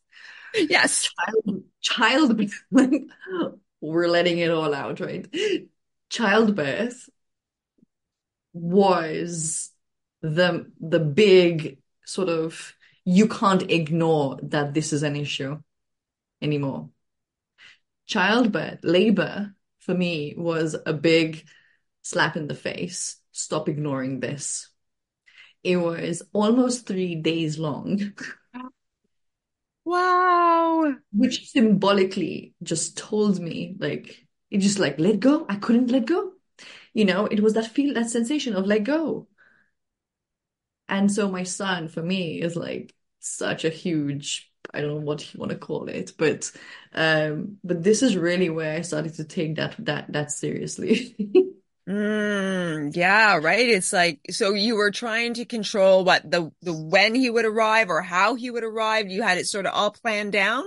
[0.55, 1.09] Yes.
[1.13, 2.93] Child, childbirth, like,
[3.81, 5.27] we're letting it all out, right?
[6.11, 7.09] Childbirth
[8.53, 9.71] was
[10.23, 12.75] the the big sort of
[13.05, 15.61] you can't ignore that this is an issue
[16.41, 16.91] anymore.
[18.07, 21.45] Childbirth, labor for me was a big
[22.03, 23.17] slap in the face.
[23.33, 24.71] Stop ignoring this.
[25.63, 28.13] It was almost three days long.
[29.87, 30.97] Wow.
[31.13, 35.47] which symbolically just told me like it just like let go.
[35.49, 36.33] I couldn't let go.
[36.95, 39.29] You know, it was that feel that sensation of let go.
[40.89, 45.33] And so my son for me is like such a huge I don't know what
[45.33, 46.51] you want to call it, but
[46.93, 51.17] um but this is really where I started to take that that that seriously.
[51.89, 53.69] Mm, yeah, right.
[53.69, 57.91] It's like, so you were trying to control what the, the when he would arrive
[57.91, 59.09] or how he would arrive.
[59.09, 60.65] You had it sort of all planned down.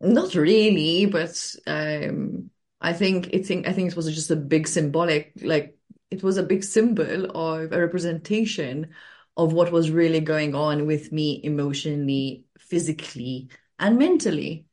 [0.00, 4.66] Not really, but um I think it think I think it was just a big
[4.66, 5.76] symbolic like
[6.10, 8.94] it was a big symbol of a representation
[9.36, 14.66] of what was really going on with me emotionally, physically, and mentally.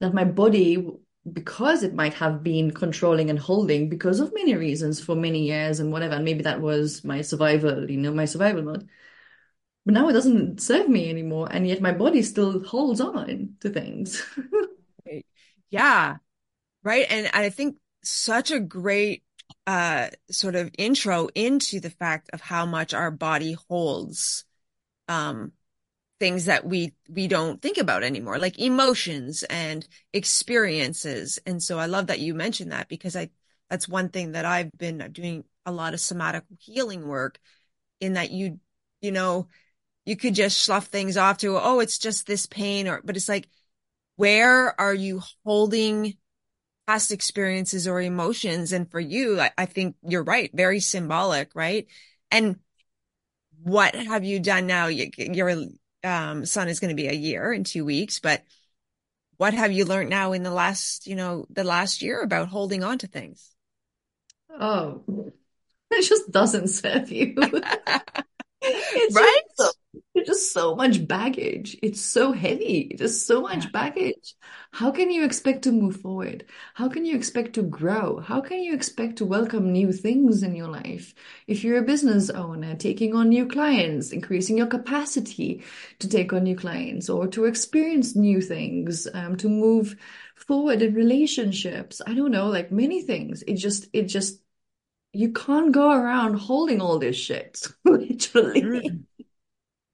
[0.00, 0.86] That my body,
[1.30, 5.80] because it might have been controlling and holding because of many reasons for many years
[5.80, 8.88] and whatever, and maybe that was my survival, you know, my survival mode.
[9.84, 13.70] But now it doesn't serve me anymore, and yet my body still holds on to
[13.70, 14.22] things.
[15.70, 16.16] Yeah.
[16.82, 17.06] Right.
[17.08, 19.24] And I think such a great
[19.66, 24.44] uh sort of intro into the fact of how much our body holds
[25.08, 25.52] um
[26.22, 31.40] things that we we don't think about anymore, like emotions and experiences.
[31.44, 33.30] And so I love that you mentioned that because I
[33.68, 37.40] that's one thing that I've been doing a lot of somatic healing work
[38.00, 38.60] in that you
[39.00, 39.48] you know
[40.06, 43.28] you could just slough things off to oh it's just this pain or but it's
[43.28, 43.48] like
[44.14, 46.14] where are you holding
[46.86, 48.72] past experiences or emotions?
[48.72, 51.88] And for you I, I think you're right very symbolic right?
[52.30, 52.60] And
[53.64, 54.86] what have you done now?
[54.86, 55.66] Your
[56.04, 58.42] um, son is going to be a year in two weeks, but
[59.36, 62.84] what have you learned now in the last, you know, the last year about holding
[62.84, 63.50] on to things?
[64.50, 65.02] Oh,
[65.90, 67.34] it just doesn't serve you.
[67.38, 68.02] right?
[69.58, 69.76] Just
[70.14, 71.76] it's just so much baggage.
[71.82, 72.94] It's so heavy.
[72.96, 73.70] There's so much yeah.
[73.72, 74.34] baggage.
[74.70, 76.46] How can you expect to move forward?
[76.74, 78.20] How can you expect to grow?
[78.20, 81.14] How can you expect to welcome new things in your life?
[81.46, 85.62] If you're a business owner, taking on new clients, increasing your capacity
[85.98, 89.96] to take on new clients or to experience new things, um, to move
[90.36, 92.00] forward in relationships.
[92.06, 93.42] I don't know, like many things.
[93.42, 94.40] It just, it just,
[95.12, 98.62] you can't go around holding all this shit, literally.
[98.62, 99.04] Mm.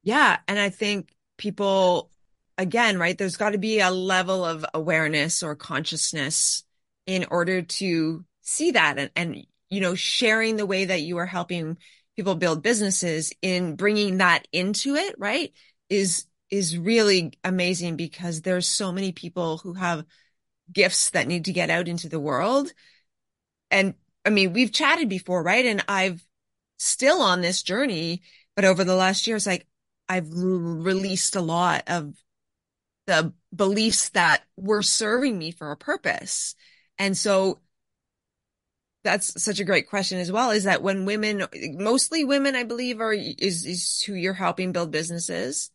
[0.08, 0.38] Yeah.
[0.48, 2.10] And I think people,
[2.56, 6.64] again, right, there's got to be a level of awareness or consciousness
[7.04, 11.26] in order to see that and, and, you know, sharing the way that you are
[11.26, 11.76] helping
[12.16, 15.52] people build businesses in bringing that into it, right,
[15.90, 20.06] is, is really amazing because there's so many people who have
[20.72, 22.72] gifts that need to get out into the world.
[23.70, 23.92] And
[24.24, 25.66] I mean, we've chatted before, right?
[25.66, 26.24] And I've
[26.78, 28.22] still on this journey,
[28.56, 29.66] but over the last year, it's like,
[30.08, 32.14] I've released a lot of
[33.06, 36.54] the beliefs that were serving me for a purpose.
[36.98, 37.60] And so
[39.04, 41.44] that's such a great question as well is that when women
[41.74, 45.70] mostly women I believe are is is who you're helping build businesses.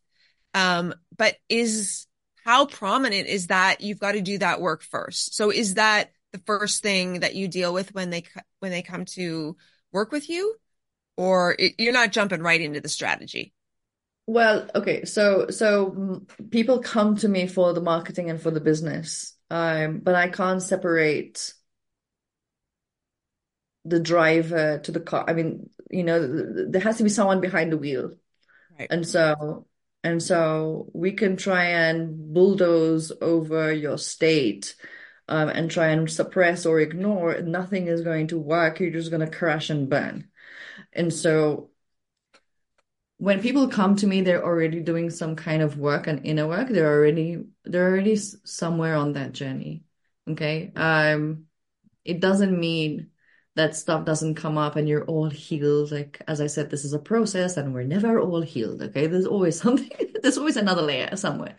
[0.53, 2.05] Um but is
[2.43, 5.35] how prominent is that you've got to do that work first?
[5.35, 8.25] So is that the first thing that you deal with when they
[8.59, 9.55] when they come to
[9.91, 10.55] work with you?
[11.15, 13.53] Or it, you're not jumping right into the strategy
[14.25, 19.35] well, okay, so so people come to me for the marketing and for the business,
[19.49, 21.53] um, but I can't separate
[23.85, 25.25] the driver to the car.
[25.27, 28.15] I mean, you know, there has to be someone behind the wheel,
[28.79, 28.87] right.
[28.89, 29.67] and so
[30.05, 34.75] and so we can try and bulldoze over your state.
[35.29, 38.81] Um, and try and suppress or ignore, nothing is going to work.
[38.81, 40.27] You're just going to crash and burn.
[40.91, 41.69] And so
[43.23, 46.67] when people come to me, they're already doing some kind of work and inner work.
[46.67, 49.85] They're already they're already somewhere on that journey.
[50.29, 50.73] Okay.
[50.75, 51.45] Um,
[52.03, 53.11] it doesn't mean
[53.55, 55.93] that stuff doesn't come up and you're all healed.
[55.93, 58.81] Like as I said, this is a process and we're never all healed.
[58.81, 59.07] Okay.
[59.07, 59.89] There's always something,
[60.21, 61.55] there's always another layer somewhere.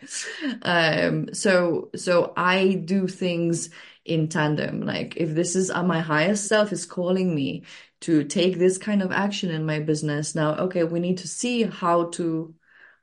[0.61, 3.71] Um, so so I do things
[4.05, 4.81] in tandem.
[4.81, 7.63] Like if this is uh, my highest self is calling me
[8.05, 10.35] to take this kind of action in my business.
[10.35, 12.53] Now okay we need to see how to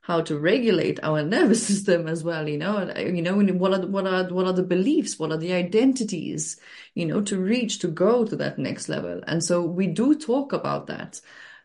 [0.01, 4.05] how to regulate our nervous system as well you know you know what are what
[4.07, 5.19] are what are the beliefs?
[5.19, 6.57] What are the identities
[6.95, 9.21] you know to reach to go to that next level?
[9.27, 11.19] And so we do talk about that.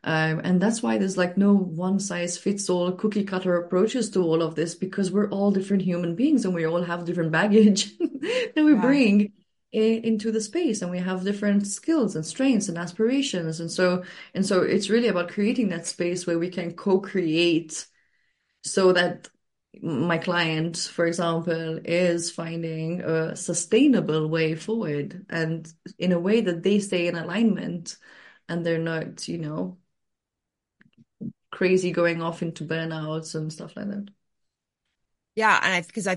[0.04, 4.22] Um, and that's why there's like no one size fits all cookie cutter approaches to
[4.22, 7.98] all of this because we're all different human beings and we all have different baggage
[7.98, 8.82] that we right.
[8.82, 9.32] bring
[9.72, 13.60] into the space and we have different skills and strengths and aspirations.
[13.60, 14.04] And so
[14.34, 17.86] and so it's really about creating that space where we can co-create
[18.64, 19.28] so that
[19.82, 26.62] my client for example is finding a sustainable way forward and in a way that
[26.62, 27.96] they stay in alignment
[28.48, 29.78] and they're not you know
[31.50, 34.08] crazy going off into burnouts and stuff like that.
[35.34, 36.16] Yeah and i because i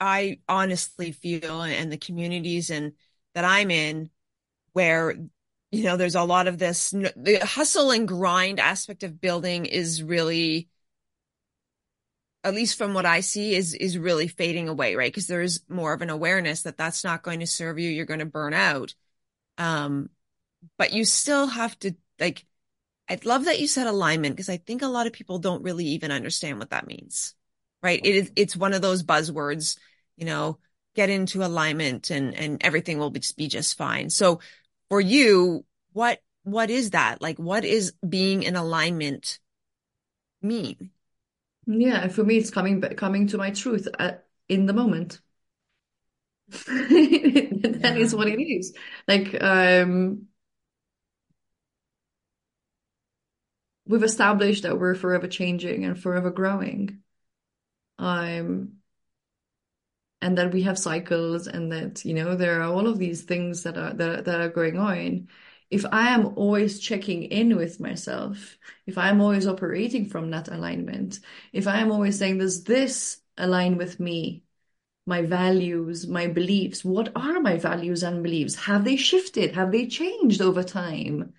[0.00, 2.92] I honestly feel and the communities and
[3.34, 4.10] that I'm in
[4.72, 5.12] where
[5.72, 10.02] you know there's a lot of this the hustle and grind aspect of building is
[10.02, 10.68] really
[12.42, 15.12] at least from what I see is is really fading away right?
[15.12, 18.20] Because there's more of an awareness that that's not going to serve you you're going
[18.20, 18.94] to burn out.
[19.58, 20.10] Um
[20.78, 22.46] but you still have to like
[23.10, 25.86] I love that you said alignment because I think a lot of people don't really
[25.86, 27.34] even understand what that means
[27.82, 29.76] right it is it's one of those buzzwords
[30.20, 30.58] you know,
[30.94, 34.10] get into alignment and and everything will be, be just fine.
[34.10, 34.40] So
[34.88, 37.20] for you, what what is that?
[37.20, 39.40] Like what is being in alignment
[40.42, 40.90] mean?
[41.66, 45.20] Yeah, for me it's coming coming to my truth at, uh, in the moment.
[46.50, 47.94] that yeah.
[47.94, 48.74] is what it is.
[49.08, 50.26] Like um
[53.86, 56.98] we've established that we're forever changing and forever growing.
[58.00, 58.80] I'm
[60.22, 63.62] and that we have cycles and that you know there are all of these things
[63.62, 65.28] that are that, that are going on.
[65.70, 71.20] If i am always checking in with myself if i'm always operating from that alignment
[71.52, 74.44] if i am always saying does this align with me?
[75.06, 78.54] My values my beliefs what are my values and beliefs?
[78.56, 79.54] Have they shifted?
[79.54, 81.34] Have they changed over time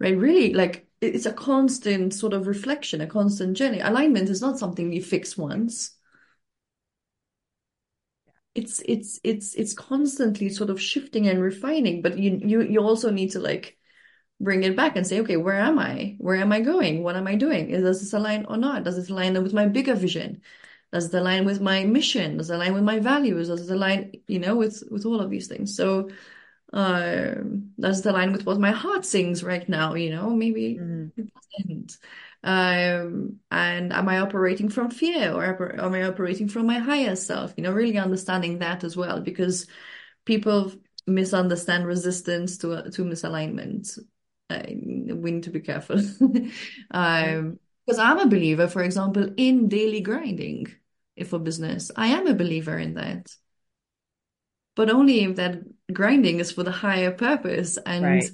[0.00, 0.16] right?
[0.16, 3.80] Really like it's a constant sort of reflection a constant journey.
[3.80, 5.92] Alignment is not something you fix once.
[8.54, 13.10] It's it's it's it's constantly sort of shifting and refining but you you you also
[13.10, 13.78] need to like
[14.40, 16.16] bring it back and say okay where am i?
[16.18, 17.02] Where am i going?
[17.04, 17.70] What am i doing?
[17.70, 18.84] Is does this align or not?
[18.84, 20.42] Does it align with my bigger vision?
[20.92, 22.38] Does it align with my mission?
[22.38, 23.48] Does it align with my values?
[23.48, 25.76] Does it align you know with with all of these things?
[25.76, 26.10] So
[26.72, 27.34] uh,
[27.78, 31.10] does it align with what my heart sings right now you know maybe mm.
[31.16, 31.28] it
[31.58, 31.98] doesn't
[32.42, 37.52] um, and am I operating from fear or am I operating from my higher self?
[37.56, 39.66] You know, really understanding that as well, because
[40.24, 40.72] people
[41.06, 43.98] misunderstand resistance to to misalignment.
[44.48, 45.98] Uh, we need to be careful.
[46.90, 50.68] um, because I'm a believer, for example, in daily grinding
[51.26, 51.90] for business.
[51.96, 53.34] I am a believer in that.
[54.76, 55.60] But only if that
[55.92, 58.30] grinding is for the higher purpose and right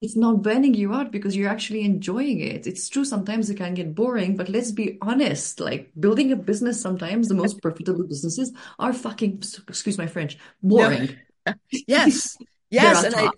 [0.00, 2.66] it's not burning you out because you're actually enjoying it.
[2.66, 5.60] It's true, sometimes it can get boring, but let's be honest.
[5.60, 11.16] Like building a business, sometimes the most profitable businesses are fucking, excuse my French, boring.
[11.46, 11.54] No.
[11.86, 12.36] Yes.
[12.72, 13.02] Yes.
[13.02, 13.30] and I,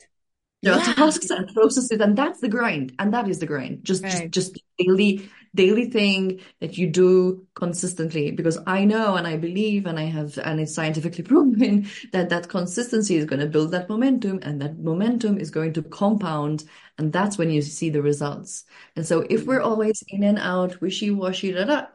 [0.62, 0.90] there yeah.
[0.90, 2.92] are tasks and processes, and that's the grind.
[2.98, 3.83] And that is the grind.
[3.83, 4.31] Just, right.
[4.31, 8.30] just, just daily, daily thing that you do consistently.
[8.30, 12.48] Because I know and I believe and I have, and it's scientifically proven that that
[12.48, 16.64] consistency is going to build that momentum, and that momentum is going to compound.
[16.98, 18.64] And that's when you see the results.
[18.96, 21.86] And so, if we're always in and out, wishy washy, da da,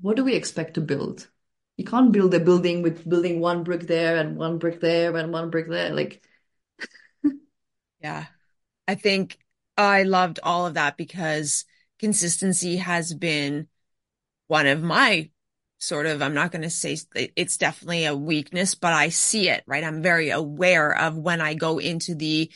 [0.00, 1.28] what do we expect to build?
[1.76, 5.32] You can't build a building with building one brick there and one brick there and
[5.32, 5.90] one brick there.
[5.94, 6.22] Like
[8.00, 8.26] yeah.
[8.88, 9.38] I think
[9.76, 11.64] I loved all of that because
[12.00, 13.68] consistency has been
[14.48, 15.30] one of my
[15.78, 19.62] sort of, I'm not going to say it's definitely a weakness, but I see it,
[19.66, 19.84] right?
[19.84, 22.50] I'm very aware of when I go into the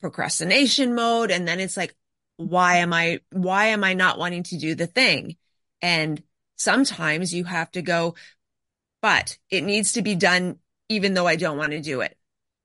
[0.00, 1.94] procrastination mode and then it's like,
[2.36, 5.36] why am I, why am I not wanting to do the thing?
[5.80, 6.22] And
[6.56, 8.14] sometimes you have to go,
[9.02, 12.16] but it needs to be done even though I don't want to do it.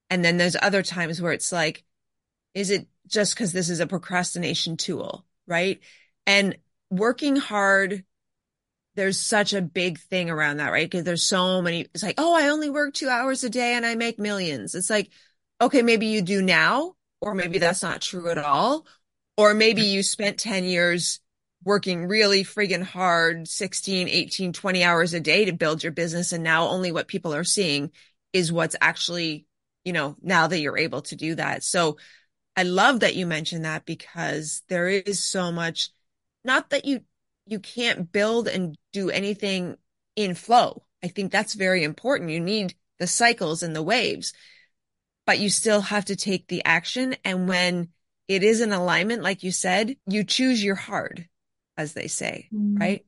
[0.09, 1.83] And then there's other times where it's like,
[2.53, 5.79] is it just because this is a procrastination tool, right?
[6.25, 6.57] And
[6.89, 8.03] working hard,
[8.95, 10.89] there's such a big thing around that, right?
[10.89, 13.85] Because there's so many, it's like, oh, I only work two hours a day and
[13.85, 14.75] I make millions.
[14.75, 15.09] It's like,
[15.61, 18.85] okay, maybe you do now, or maybe that's not true at all.
[19.37, 21.19] Or maybe you spent 10 years
[21.63, 26.33] working really friggin' hard, 16, 18, 20 hours a day to build your business.
[26.33, 27.91] And now only what people are seeing
[28.33, 29.45] is what's actually,
[29.85, 31.63] you know, now that you're able to do that.
[31.63, 31.97] So
[32.55, 35.91] I love that you mentioned that because there is so much,
[36.43, 37.01] not that you,
[37.45, 39.77] you can't build and do anything
[40.15, 40.83] in flow.
[41.03, 42.29] I think that's very important.
[42.29, 44.33] You need the cycles and the waves,
[45.25, 47.15] but you still have to take the action.
[47.23, 47.89] And when
[48.27, 51.27] it is an alignment, like you said, you choose your hard,
[51.77, 52.79] as they say, mm.
[52.79, 53.05] right?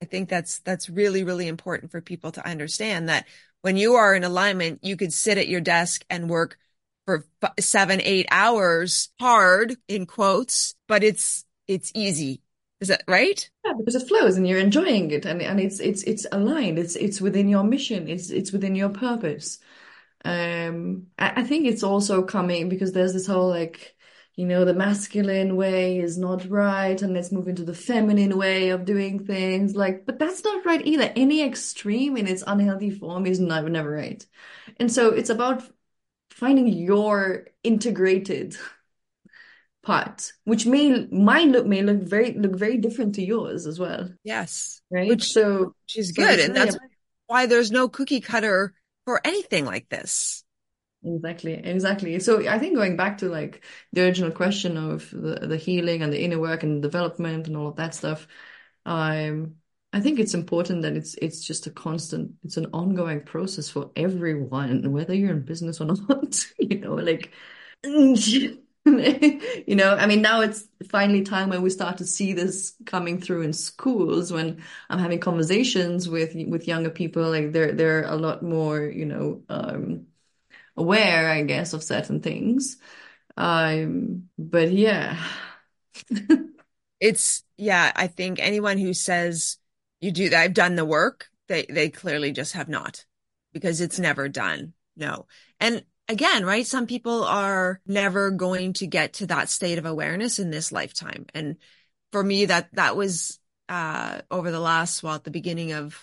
[0.00, 3.26] I think that's, that's really, really important for people to understand that
[3.62, 6.58] when you are in alignment, you could sit at your desk and work
[7.06, 7.26] for
[7.58, 12.42] seven, eight hours hard in quotes, but it's, it's easy.
[12.82, 13.48] Is that right?
[13.64, 16.80] Yeah, because it flows and you're enjoying it and, and it's, it's, it's aligned.
[16.80, 18.08] It's, it's within your mission.
[18.08, 19.60] It's, it's within your purpose.
[20.24, 23.94] Um, I, I think it's also coming because there's this whole like,
[24.34, 28.70] you know, the masculine way is not right and let's move into the feminine way
[28.70, 29.76] of doing things.
[29.76, 31.12] Like, but that's not right either.
[31.14, 34.26] Any extreme in its unhealthy form is never, never right.
[34.78, 35.62] And so it's about
[36.30, 38.56] finding your integrated
[39.82, 44.08] part, which may mine look may look very look very different to yours as well.
[44.24, 44.80] Yes.
[44.90, 45.08] Right.
[45.08, 46.38] Which so she's good.
[46.38, 46.76] And that's
[47.26, 48.74] why there's no cookie cutter
[49.04, 50.44] for anything like this.
[51.04, 52.20] Exactly, exactly.
[52.20, 56.12] So I think going back to like the original question of the, the healing and
[56.12, 58.28] the inner work and development and all of that stuff,
[58.86, 59.56] um,
[59.92, 63.90] I think it's important that it's it's just a constant, it's an ongoing process for
[63.96, 66.44] everyone, whether you're in business or not.
[66.58, 67.32] you know, like
[68.86, 73.20] you know, I mean, now it's finally time when we start to see this coming
[73.20, 74.32] through in schools.
[74.32, 79.04] When I'm having conversations with with younger people, like they're they're a lot more, you
[79.06, 80.06] know, um,
[80.76, 82.78] aware, I guess, of certain things.
[83.36, 85.18] Um, but yeah.
[87.00, 89.58] it's yeah, I think anyone who says
[90.00, 90.40] you do that.
[90.42, 91.28] I've done the work.
[91.48, 93.04] they they clearly just have not
[93.52, 94.74] because it's never done.
[94.96, 95.26] No.
[95.60, 96.66] And again, right?
[96.66, 101.26] Some people are never going to get to that state of awareness in this lifetime.
[101.34, 101.56] And
[102.12, 105.94] for me, that, that was, uh, over the last, well, at the beginning of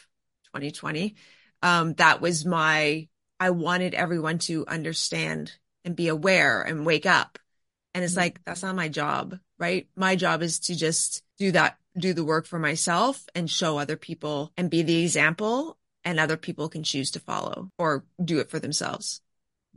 [0.55, 1.15] 2020,
[1.61, 3.07] um, that was my,
[3.39, 5.53] I wanted everyone to understand
[5.85, 7.37] and be aware and wake up.
[7.93, 8.21] And it's mm-hmm.
[8.21, 9.87] like, that's not my job, right?
[9.95, 13.95] My job is to just do that, do the work for myself and show other
[13.95, 18.49] people and be the example and other people can choose to follow or do it
[18.49, 19.21] for themselves.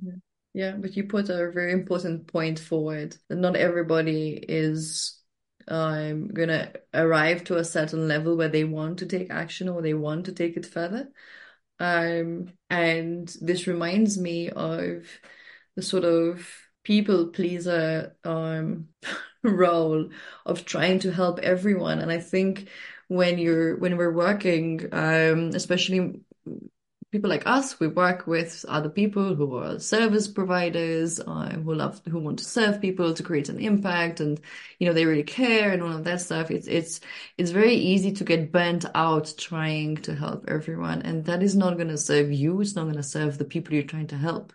[0.01, 0.13] Yeah.
[0.55, 5.19] yeah, but you put a very important point forward that not everybody is
[5.69, 9.95] um gonna arrive to a certain level where they want to take action or they
[9.95, 11.09] want to take it further.
[11.79, 15.07] Um and this reminds me of
[15.77, 16.49] the sort of
[16.85, 18.89] people pleaser um
[19.45, 20.11] role
[20.47, 22.01] of trying to help everyone.
[22.01, 22.69] And I think
[23.09, 26.23] when you're when we're working, um, especially
[27.13, 32.01] people like us, we work with other people who are service providers, uh, who love,
[32.09, 34.41] who want to serve people to create an impact, and
[34.79, 36.51] you know they really care and all of that stuff.
[36.51, 37.01] It's it's
[37.37, 41.77] it's very easy to get burnt out trying to help everyone, and that is not
[41.77, 42.61] going to serve you.
[42.63, 44.53] It's not going to serve the people you're trying to help.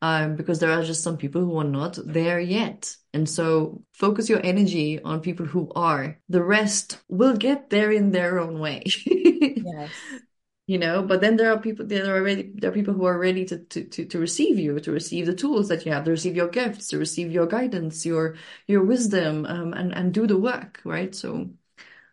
[0.00, 2.94] Um, because there are just some people who are not there yet.
[3.12, 6.20] And so focus your energy on people who are.
[6.28, 8.84] The rest will get there in their own way.
[9.06, 9.90] yes
[10.68, 13.18] you know but then there are people there are ready there are people who are
[13.18, 16.10] ready to, to to to receive you to receive the tools that you have to
[16.10, 20.36] receive your gifts to receive your guidance your your wisdom um, and and do the
[20.36, 21.14] work right?
[21.14, 21.48] So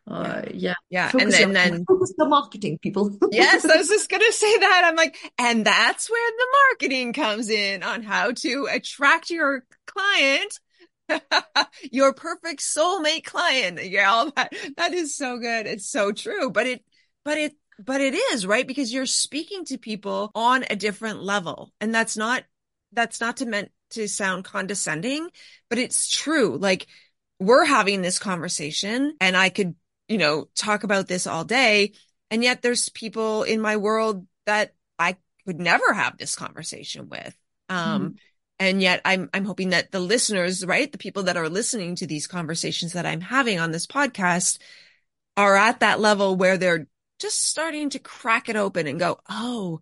[0.08, 0.76] uh yeah.
[0.90, 3.18] yeah focus and then, your, and then focus the marketing people.
[3.32, 4.84] Yes i was just gonna say that.
[4.86, 10.60] I'm like and that's where the marketing comes in on how to attract your client
[11.92, 13.84] your perfect soulmate client.
[13.84, 15.68] Yeah all that that is so good.
[15.68, 16.86] It's so true but it
[17.26, 17.54] but it
[17.84, 18.68] but it is, right?
[18.68, 21.74] Because you're speaking to people on a different level.
[21.82, 22.44] And that's not,
[22.92, 25.30] that's not to meant to sound condescending,
[25.70, 26.58] but it's true.
[26.58, 26.88] Like
[27.40, 29.76] we're having this conversation and I could,
[30.08, 31.94] you know, talk about this all day.
[32.32, 37.36] And yet there's people in my world that I could never have this conversation with.
[37.70, 38.16] Um, mm-hmm.
[38.58, 40.90] And yet I'm, I'm hoping that the listeners, right?
[40.90, 44.60] The people that are listening to these conversations that I'm having on this podcast
[45.36, 46.88] are at that level where they're
[47.20, 49.82] just starting to crack it open and go, oh,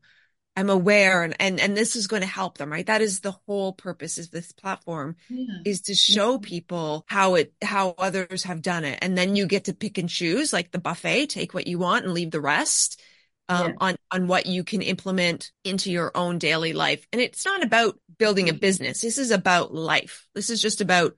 [0.56, 2.86] I'm aware and, and, and this is going to help them, right?
[2.86, 5.58] That is the whole purpose of this platform yeah.
[5.66, 9.00] is to show people how it, how others have done it.
[9.02, 12.06] And then you get to pick and choose like the buffet, take what you want
[12.06, 13.02] and leave the rest.
[13.50, 13.74] Um, yeah.
[13.82, 17.06] on, on what you can implement into your own daily life.
[17.12, 19.02] And it's not about building a business.
[19.02, 20.30] This is about life.
[20.34, 21.18] This is just about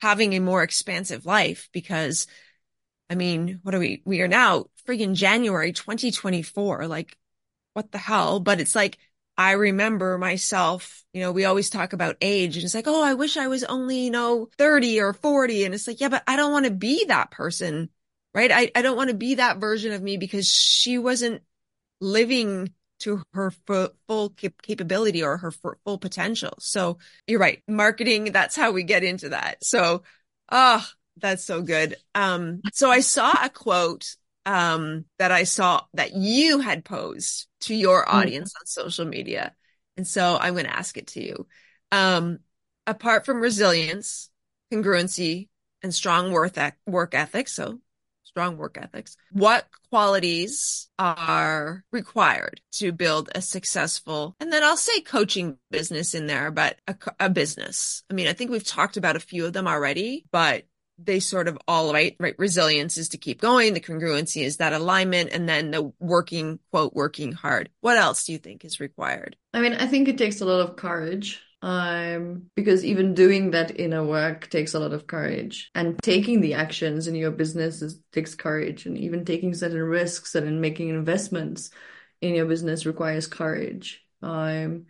[0.00, 2.28] having a more expansive life because
[3.10, 4.02] I mean, what are we?
[4.04, 6.86] We are now friggin' January 2024.
[6.86, 7.16] Like,
[7.74, 8.40] what the hell?
[8.40, 8.98] But it's like,
[9.38, 13.14] I remember myself, you know, we always talk about age and it's like, oh, I
[13.14, 15.64] wish I was only, you know, 30 or 40.
[15.64, 17.90] And it's like, yeah, but I don't want to be that person,
[18.34, 18.50] right?
[18.50, 21.42] I, I don't want to be that version of me because she wasn't
[22.00, 24.30] living to her full,
[24.62, 26.54] capability or her full potential.
[26.58, 27.62] So you're right.
[27.68, 29.62] Marketing, that's how we get into that.
[29.62, 30.02] So,
[30.50, 31.96] ah, oh, that's so good.
[32.14, 34.16] Um, so I saw a quote
[34.46, 38.16] um, that I saw that you had posed to your mm-hmm.
[38.16, 38.62] audience mm-hmm.
[38.62, 39.54] on social media.
[39.96, 41.46] And so I'm going to ask it to you.
[41.92, 42.38] Um,
[42.86, 44.30] apart from resilience,
[44.72, 45.48] congruency,
[45.82, 47.80] and strong work, e- work ethics, so
[48.24, 55.00] strong work ethics, what qualities are required to build a successful, and then I'll say
[55.00, 58.02] coaching business in there, but a, a business?
[58.10, 60.64] I mean, I think we've talked about a few of them already, but
[60.98, 62.34] they sort of all right, right?
[62.38, 63.74] Resilience is to keep going.
[63.74, 65.30] The congruency is that alignment.
[65.32, 67.70] And then the working, quote, working hard.
[67.80, 69.36] What else do you think is required?
[69.52, 71.42] I mean, I think it takes a lot of courage.
[71.62, 76.54] Um, because even doing that inner work takes a lot of courage and taking the
[76.54, 81.70] actions in your business is, takes courage and even taking certain risks and making investments
[82.20, 84.04] in your business requires courage.
[84.22, 84.86] Um,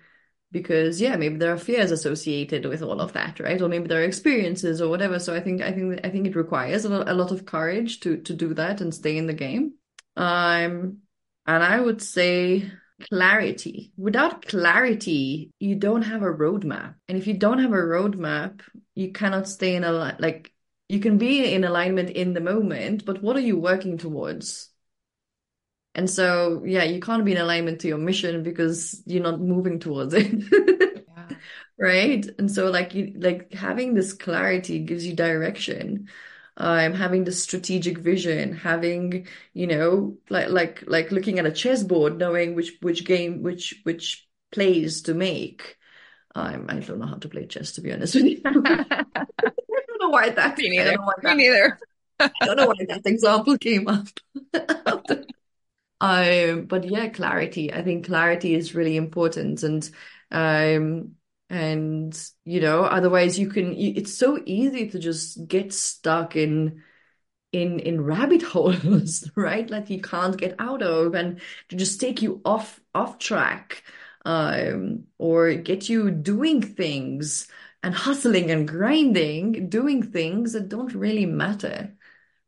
[0.52, 3.60] because yeah maybe there are fears associated with all of that right?
[3.60, 5.18] Or maybe there are experiences or whatever.
[5.18, 8.00] So i think i think i think it requires a lot, a lot of courage
[8.00, 9.74] to to do that and stay in the game.
[10.16, 10.98] Um
[11.46, 12.70] and i would say
[13.10, 13.92] clarity.
[13.96, 16.94] Without clarity you don't have a roadmap.
[17.08, 18.60] And if you don't have a roadmap
[18.94, 20.52] you cannot stay in a like
[20.88, 24.70] you can be in alignment in the moment but what are you working towards
[25.96, 29.80] and so, yeah, you can't be in alignment to your mission because you're not moving
[29.80, 30.44] towards it.
[31.78, 32.26] Right.
[32.38, 36.08] And so like you like having this clarity gives you direction.
[36.58, 42.18] um, having the strategic vision, having, you know, like like like looking at a chessboard,
[42.18, 45.78] knowing which which game, which which plays to make.
[46.36, 48.42] Um, I don't know how to play chess, to be honest with you.
[48.46, 49.04] I
[49.86, 50.58] don't know why that.
[50.58, 50.92] Me neither.
[50.92, 51.78] Me that, neither.
[52.20, 54.08] I don't know why that example came up.
[56.00, 57.72] um, but yeah, clarity.
[57.72, 59.88] I think clarity is really important, and
[60.30, 61.16] um,
[61.48, 66.82] and you know otherwise you can it's so easy to just get stuck in
[67.52, 69.68] in in rabbit holes right?
[69.70, 73.82] Like you can't get out of and to just take you off off track
[74.24, 77.48] um or get you doing things
[77.82, 81.94] and hustling and grinding doing things that don't really matter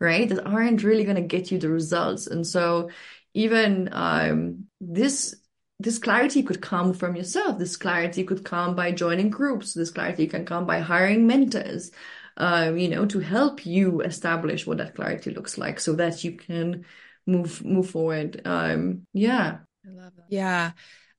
[0.01, 0.28] right?
[0.28, 2.26] That aren't really going to get you the results.
[2.26, 2.90] And so
[3.35, 5.35] even um this
[5.81, 7.59] this clarity could come from yourself.
[7.59, 9.74] This clarity could come by joining groups.
[9.74, 11.93] This clarity can come by hiring mentors,
[12.37, 16.33] um, you know, to help you establish what that clarity looks like so that you
[16.33, 16.85] can
[17.26, 18.43] move move forward.
[18.45, 19.59] Um, yeah.
[19.87, 20.26] I love that.
[20.31, 20.72] Yeah.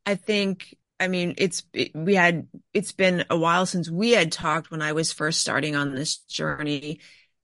[0.06, 4.32] I think I mean, it's it, we had it's been a while since we had
[4.32, 7.00] talked when I was first starting on this journey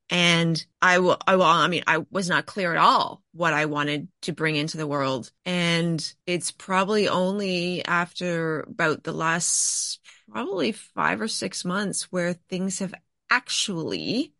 [0.09, 3.65] and I will, I will, I mean, I was not clear at all what I
[3.65, 5.31] wanted to bring into the world.
[5.45, 9.99] And it's probably only after about the last
[10.31, 12.93] probably five or six months where things have
[13.31, 14.33] actually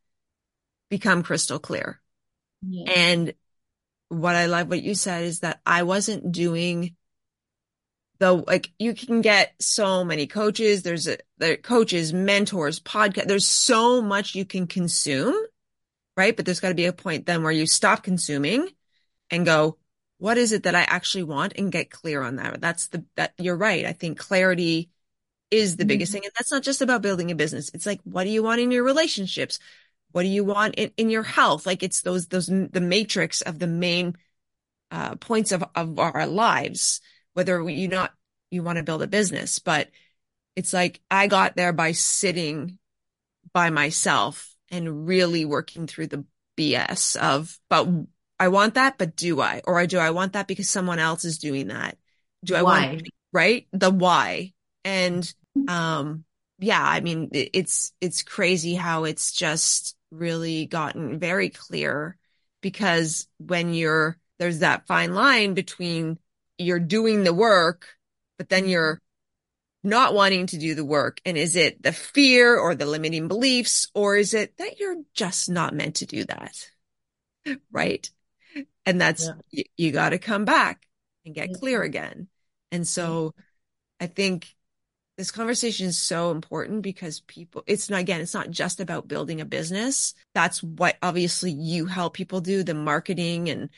[0.90, 2.00] become crystal clear.
[2.62, 2.92] Yeah.
[2.96, 3.34] And
[4.10, 6.96] what I love what you said is that I wasn't doing
[8.20, 13.46] the like you can get so many coaches there's a there coaches mentors podcast there's
[13.46, 15.36] so much you can consume
[16.18, 16.36] right?
[16.36, 18.70] But there's got to be a point then where you stop consuming
[19.30, 19.78] and go,
[20.18, 22.62] what is it that I actually want and get clear on that.
[22.62, 23.86] That's the, that you're right.
[23.86, 24.90] I think clarity
[25.52, 25.88] is the mm-hmm.
[25.90, 26.24] biggest thing.
[26.24, 27.70] And that's not just about building a business.
[27.74, 29.60] It's like, what do you want in your relationships?
[30.12, 31.66] What do you want in, in your health?
[31.66, 34.16] Like it's those, those, the matrix of the main,
[34.92, 37.02] uh, points of, of our lives,
[37.34, 38.14] whether you not,
[38.50, 39.90] you want to build a business, but
[40.56, 42.78] it's like I got there by sitting
[43.52, 47.88] by myself and really working through the BS of, but
[48.40, 49.62] I want that, but do I?
[49.66, 51.98] Or do I want that because someone else is doing that?
[52.44, 52.88] Do I why?
[52.88, 53.68] want, right?
[53.74, 54.54] The why.
[54.84, 55.32] And,
[55.68, 56.26] um,
[56.60, 62.18] yeah, I mean, it's, it's crazy how it's just really gotten very clear
[62.62, 66.20] because when you're, there's that fine line between
[66.58, 67.88] you're doing the work,
[68.38, 69.02] but then you're
[69.86, 71.20] not wanting to do the work?
[71.26, 75.50] And is it the fear or the limiting beliefs, or is it that you're just
[75.50, 76.70] not meant to do that?
[77.72, 78.10] Right.
[78.88, 79.34] And that's, yeah.
[79.52, 80.88] you, you got to come back
[81.28, 81.58] and get yeah.
[81.60, 82.28] clear again.
[82.72, 84.04] And so mm-hmm.
[84.04, 84.48] I think
[85.18, 89.42] this conversation is so important because people, it's not, again, it's not just about building
[89.42, 90.16] a business.
[90.34, 93.70] That's what obviously you help people do the marketing and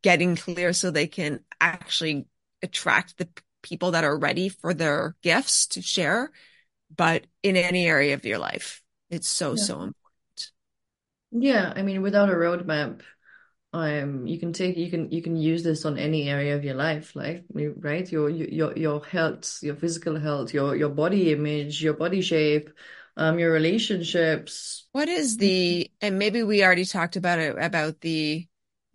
[0.00, 2.26] getting clear so they can actually
[2.62, 3.28] attract the
[3.62, 6.30] people that are ready for their gifts to share,
[6.94, 9.62] but in any area of your life, it's so, yeah.
[9.62, 9.94] so important.
[11.30, 11.72] Yeah.
[11.74, 13.02] I mean, without a roadmap,
[13.72, 16.74] um, you can take, you can, you can use this on any area of your
[16.74, 18.10] life, like, right?
[18.10, 22.70] Your, your, your health, your physical health, your, your body image, your body shape,
[23.16, 24.86] um, your relationships.
[24.92, 28.46] What is the, and maybe we already talked about it, about the,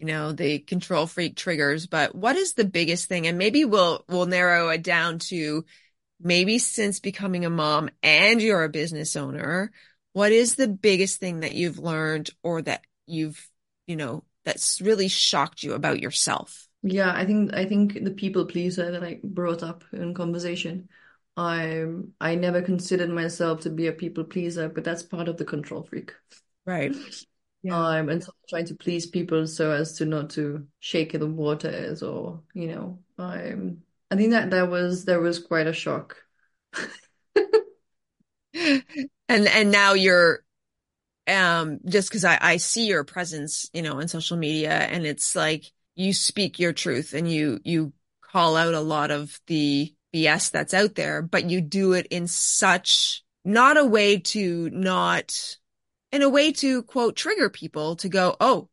[0.04, 3.26] you know, the control freak triggers, but what is the biggest thing?
[3.26, 5.64] And maybe we'll, we'll narrow it down to
[6.20, 9.72] maybe since becoming a mom and you're a business owner,
[10.12, 13.50] what is the biggest thing that you've learned or that you've,
[13.88, 16.68] you know, that's really shocked you about yourself?
[16.82, 20.90] Yeah, I think I think the people pleaser that I brought up in conversation.
[21.38, 21.86] I
[22.20, 25.84] I never considered myself to be a people pleaser, but that's part of the control
[25.84, 26.12] freak.
[26.66, 26.94] Right.
[27.64, 27.76] yeah.
[27.76, 32.42] um, and trying to please people so as to not to shake the waters or
[32.54, 33.78] you know um,
[34.12, 36.18] I think that that was that was quite a shock.
[38.54, 38.84] and
[39.30, 40.44] and now you're
[41.28, 45.36] um just because I, I see your presence you know on social media and it's
[45.36, 50.52] like you speak your truth and you you call out a lot of the BS
[50.52, 55.58] that's out there, but you do it in such not a way to not
[56.14, 58.70] in a way to quote trigger people to go, Oh,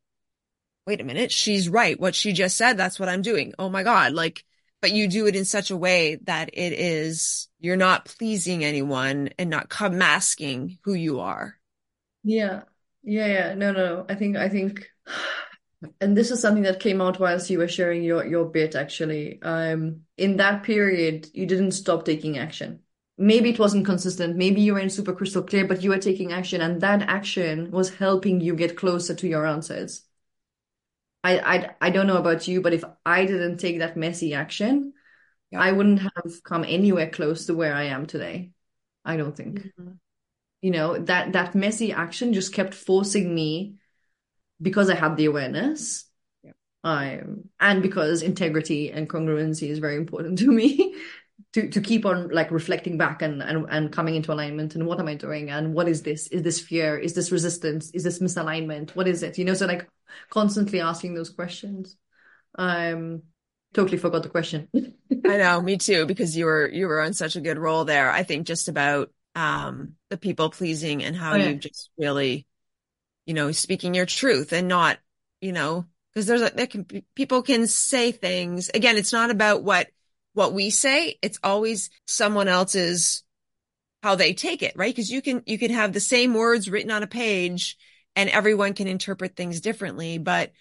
[0.87, 1.33] wait a minute.
[1.33, 1.99] She's right.
[1.99, 2.77] What she just said.
[2.77, 3.55] That's what I'm doing.
[3.59, 4.13] Oh my God.
[4.13, 4.45] Like,
[4.83, 9.31] but you do it in such a way that it is, you're not pleasing anyone
[9.39, 11.57] and not masking who you are.
[12.23, 12.63] Yeah.
[13.03, 13.27] Yeah.
[13.27, 13.55] Yeah.
[13.55, 14.07] No, no.
[14.09, 14.87] I think, I think,
[16.01, 19.41] and this is something that came out whilst you were sharing your, your bit actually.
[19.41, 22.81] Um, in that period, you didn't stop taking action
[23.21, 24.37] maybe it wasn't consistent.
[24.37, 27.95] Maybe you weren't super crystal clear, but you were taking action, and that action was
[27.95, 30.03] helping you get closer to your answers.
[31.23, 34.95] I I I don't know about you, but if I didn't take that messy action,
[35.51, 35.61] yeah.
[35.61, 38.53] I wouldn't have come anywhere close to where I am today.
[39.05, 39.59] I don't think.
[39.61, 39.93] Mm-hmm.
[40.63, 43.77] You know, that that messy action just kept forcing me
[44.61, 46.07] because I had the awareness.
[46.43, 46.53] Yeah.
[46.85, 50.95] Um, and because integrity and congruency is very important to me.
[51.53, 55.01] to to keep on like reflecting back and, and and coming into alignment and what
[55.01, 56.27] am I doing and what is this?
[56.29, 56.99] Is this fear?
[56.99, 57.91] Is this resistance?
[57.93, 58.95] Is this misalignment?
[58.97, 59.39] What is it?
[59.39, 59.89] You know, so like
[60.31, 61.97] constantly asking those questions.
[62.59, 63.23] Um
[63.73, 64.69] totally forgot the question.
[64.75, 68.11] I know, me too, because you were you were on such a good roll there.
[68.11, 71.49] I think just about um the people pleasing and how oh, yeah.
[71.51, 72.47] you just really,
[73.27, 74.99] you know, speaking your truth and not,
[75.41, 76.85] you know, because there's a there can
[77.15, 78.71] people can say things.
[78.73, 79.89] Again, it's not about what
[80.35, 83.23] what we say, it's always someone else's
[84.03, 84.95] how they take it, right?
[84.95, 87.77] Because you can you can have the same words written on a page
[88.17, 90.53] and everyone can interpret things differently, but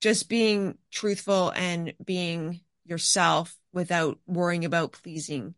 [0.00, 5.54] just being truthful and being yourself without worrying about pleasing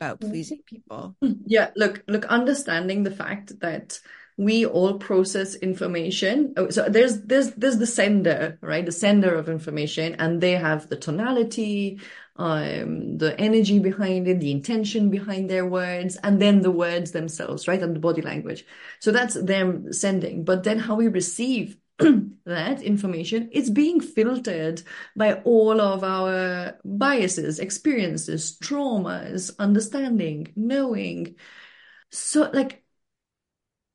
[0.00, 0.30] about mm-hmm.
[0.30, 1.16] pleasing people.
[1.46, 4.00] Yeah, look, look, understanding the fact that
[4.36, 6.54] we all process information.
[6.56, 8.84] Oh, so there's there's there's the sender, right?
[8.84, 12.00] The sender of information, and they have the tonality,
[12.36, 17.68] um, the energy behind it, the intention behind their words, and then the words themselves,
[17.68, 17.82] right?
[17.82, 18.64] And the body language.
[19.00, 20.44] So that's them sending.
[20.44, 21.76] But then how we receive
[22.46, 24.82] that information it's being filtered
[25.14, 31.36] by all of our biases experiences traumas understanding knowing
[32.10, 32.82] so like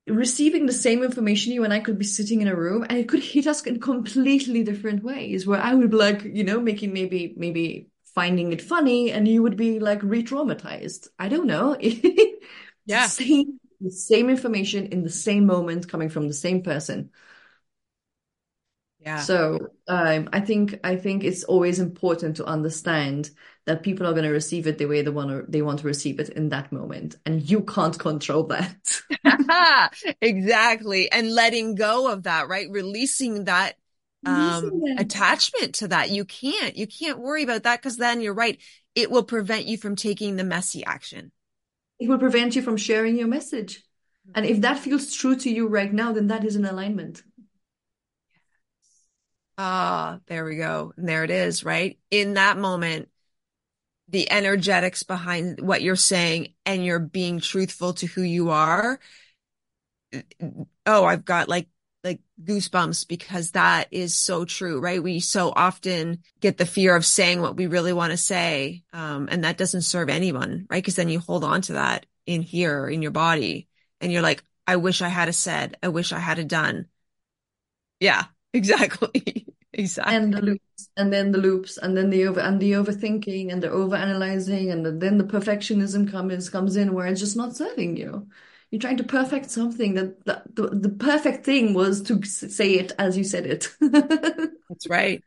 [0.08, 3.10] receiving the same information you and I could be sitting in a room and it
[3.10, 6.94] could hit us in completely different ways where I would be like you know making
[6.94, 11.08] maybe maybe finding it funny and you would be like re-traumatized.
[11.20, 11.78] I don't know.
[12.88, 13.06] yeah.
[13.06, 17.12] Same, the same information in the same moment coming from the same person.
[19.00, 19.18] Yeah.
[19.18, 23.30] So um, I think I think it's always important to understand
[23.68, 25.86] that people are going to receive it the way they want to they want to
[25.86, 29.94] receive it in that moment, and you can't control that.
[30.22, 32.68] exactly, and letting go of that, right?
[32.72, 33.76] Releasing that
[34.28, 36.12] um, attachment to that.
[36.12, 38.60] You can't, you can't worry about that because then you're right.
[38.96, 41.32] It will prevent you from taking the messy action.
[42.00, 43.84] It will prevent you from sharing your message.
[44.36, 47.24] And if that feels true to you right now, then that is an alignment.
[49.58, 50.94] Ah, there we go.
[50.98, 51.98] And there it is, right?
[52.12, 53.10] In that moment,
[54.10, 59.00] the energetics behind what you're saying and you're being truthful to who you are.
[60.86, 61.68] Oh, I've got like like
[62.44, 65.02] goosebumps because that is so true, right?
[65.02, 68.84] We so often get the fear of saying what we really want to say.
[68.94, 70.84] Um, and that doesn't serve anyone, right?
[70.84, 73.68] Cause then you hold on to that in here, in your body
[74.02, 76.88] and you're like, I wish I had a said, I wish I had a done.
[78.00, 79.48] Yeah, exactly.
[79.74, 80.16] exactly.
[80.16, 83.62] And the loops, and then the loops, and then the over, and the overthinking, and
[83.64, 87.98] the overanalyzing and the, then the perfectionism comes comes in where it's just not serving
[87.98, 88.28] you
[88.72, 92.92] you're trying to perfect something that the, the, the perfect thing was to say it
[93.00, 93.70] as you said it.
[93.80, 95.24] That's right.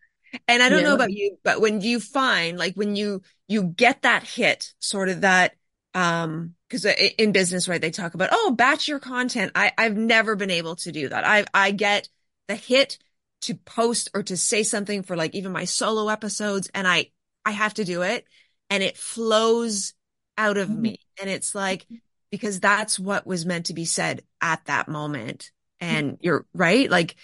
[0.47, 0.91] And i don't yeah.
[0.91, 5.09] know about you but when you find like when you you get that hit sort
[5.09, 5.57] of that
[5.93, 9.51] um because in business right they talk about oh batch your content.
[9.57, 11.27] I i've never been able to do that.
[11.27, 12.09] I i get
[12.47, 12.99] the hit
[13.41, 17.07] to post or to say something for like even my solo episodes and i
[17.45, 18.25] i have to do it
[18.71, 19.95] and it flows
[20.41, 20.83] out of mm-hmm.
[20.83, 21.01] me.
[21.21, 21.87] And it's like
[22.31, 25.51] because that's what was meant to be said at that moment.
[25.81, 26.91] And you're right.
[26.91, 27.17] Like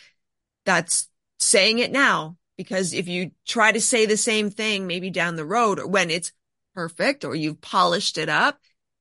[0.65, 5.37] that's saying it now because if you try to say the same thing, maybe down
[5.37, 6.33] the road or when it's
[6.75, 8.59] perfect or you've polished it up,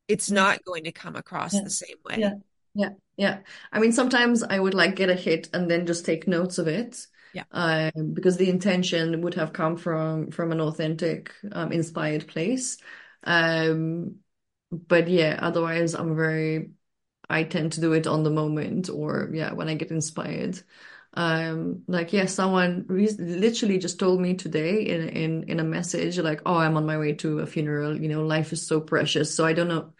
[0.07, 1.61] it's not going to come across yeah.
[1.63, 2.17] the same way.
[2.19, 2.33] Yeah.
[2.73, 2.89] Yeah.
[3.17, 3.37] Yeah.
[3.71, 6.67] I mean, sometimes I would like get a hit and then just take notes of
[6.67, 7.07] it.
[7.33, 7.43] Yeah.
[7.51, 12.77] Um, because the intention would have come from, from an authentic, um, inspired place.
[13.23, 14.17] Um,
[14.87, 16.71] but yeah, otherwise I'm very
[17.29, 20.61] I tend to do it on the moment or yeah, when I get inspired.
[21.15, 26.19] Um, like yeah, someone re- literally just told me today in in in a message
[26.19, 27.99] like, "Oh, I'm on my way to a funeral.
[28.01, 29.93] You know, life is so precious." So I don't know,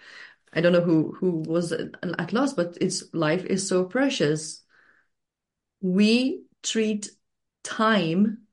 [0.53, 4.63] I don't know who who was at loss, but it's life is so precious.
[5.82, 7.09] We treat
[7.63, 8.44] time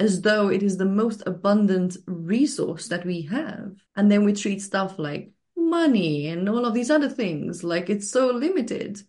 [0.00, 3.76] as though it is the most abundant resource that we have.
[3.94, 8.10] And then we treat stuff like money and all of these other things like it's
[8.10, 9.02] so limited.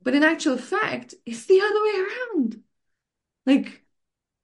[0.00, 2.62] But in actual fact, it's the other way around.
[3.46, 3.82] Like,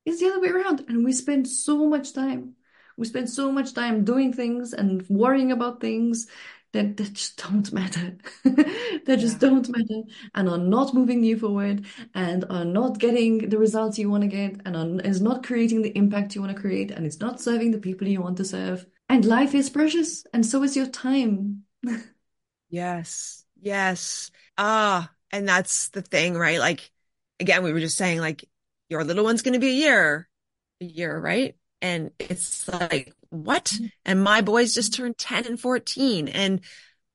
[0.05, 0.85] it's the other way around.
[0.89, 2.55] And we spend so much time.
[2.97, 6.27] We spend so much time doing things and worrying about things,
[6.73, 8.17] that, that just don't matter.
[8.45, 10.03] that just don't matter
[10.35, 14.29] and are not moving you forward and are not getting the results you want to
[14.29, 17.41] get and are, is not creating the impact you want to create and it's not
[17.41, 18.87] serving the people you want to serve.
[19.09, 21.65] And life is precious and so is your time.
[22.69, 23.45] yes.
[23.61, 24.31] Yes.
[24.57, 26.59] Ah, and that's the thing, right?
[26.59, 26.91] Like,
[27.41, 28.45] again, we were just saying, like,
[28.89, 30.29] your little one's going to be a year,
[30.81, 31.57] a year, right?
[31.81, 33.67] And it's like, what?
[33.67, 33.87] Mm-hmm.
[34.05, 36.61] And my boys just turned 10 and 14 and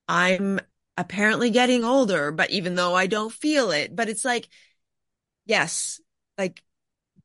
[0.08, 0.60] I'm
[0.98, 4.48] apparently getting older, but even though I don't feel it, but it's like,
[5.46, 6.00] yes,
[6.38, 6.62] like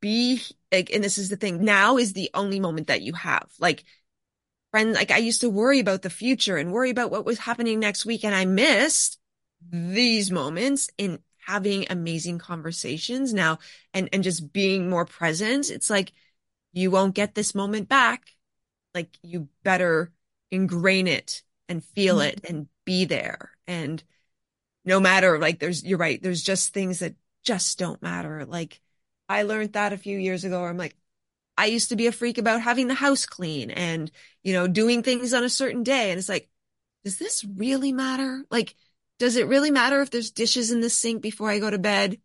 [0.01, 0.41] be
[0.72, 3.49] like, and this is the thing now is the only moment that you have.
[3.59, 3.84] Like,
[4.70, 7.80] friend, like I used to worry about the future and worry about what was happening
[7.80, 8.24] next week.
[8.24, 9.18] And I missed
[9.70, 13.59] these moments in having amazing conversations now
[13.95, 15.70] and, and just being more present.
[15.70, 16.12] It's like,
[16.79, 18.22] you won't get this moment back.
[18.95, 20.12] Like you better
[20.51, 22.29] ingrain it and feel mm-hmm.
[22.29, 23.51] it and be there.
[23.66, 24.03] And
[24.85, 26.22] no matter like there's, you're right.
[26.22, 27.14] There's just things that
[27.45, 28.45] just don't matter.
[28.47, 28.81] Like
[29.29, 30.64] I learned that a few years ago.
[30.64, 30.97] I'm like,
[31.57, 34.11] I used to be a freak about having the house clean and,
[34.43, 36.11] you know, doing things on a certain day.
[36.11, 36.49] And it's like,
[37.05, 38.45] does this really matter?
[38.51, 38.74] Like,
[39.18, 42.18] does it really matter if there's dishes in the sink before I go to bed?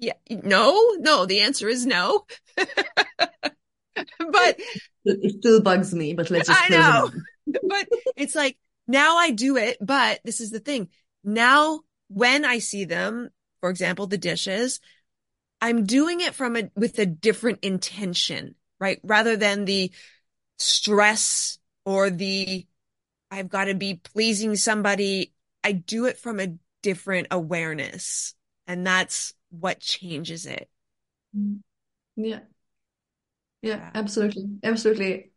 [0.00, 2.24] Yeah, no, no, the answer is no.
[2.56, 4.58] but
[5.04, 7.10] it still bugs me, but let's just I know.
[7.68, 7.86] but
[8.16, 8.56] it's like
[8.88, 10.88] now I do it, but this is the thing.
[11.22, 13.28] Now when I see them,
[13.60, 14.80] for example, the dishes,
[15.60, 18.98] I'm doing it from a with a different intention, right?
[19.04, 19.92] Rather than the
[20.58, 22.66] stress or the
[23.30, 28.34] I've got to be pleasing somebody I do it from a different awareness.
[28.66, 30.68] And that's what changes it.
[31.36, 31.58] Mm-hmm.
[32.24, 32.40] Yeah.
[33.62, 34.48] Yeah, absolutely.
[34.62, 35.32] Absolutely.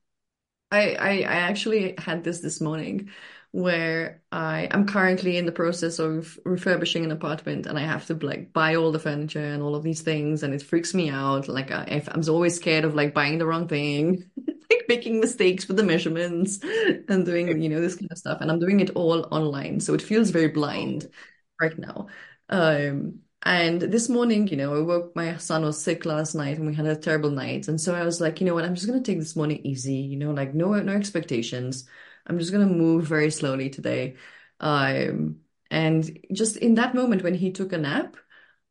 [0.71, 3.09] I, I, I actually had this this morning
[3.51, 8.15] where I am currently in the process of refurbishing an apartment and I have to
[8.15, 11.47] like buy all the furniture and all of these things and it freaks me out.
[11.49, 14.29] Like I, I'm always scared of like buying the wrong thing.
[14.71, 18.39] like making mistakes with the measurements and doing, you know, this kind of stuff.
[18.41, 19.79] And I'm doing it all online.
[19.81, 21.09] So it feels very blind
[21.61, 22.07] right now.
[22.49, 26.65] Um, and this morning, you know, I woke, my son was sick last night and
[26.67, 27.67] we had a terrible night.
[27.67, 29.59] And so I was like, you know what, I'm just going to take this morning
[29.65, 31.87] easy, you know, like no, no expectations.
[32.25, 34.15] I'm just going to move very slowly today.
[34.61, 38.15] Um, and just in that moment when he took a nap,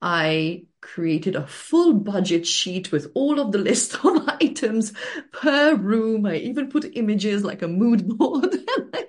[0.01, 4.95] I created a full budget sheet with all of the list of items
[5.33, 6.25] per room.
[6.27, 8.57] I even put images like a mood board.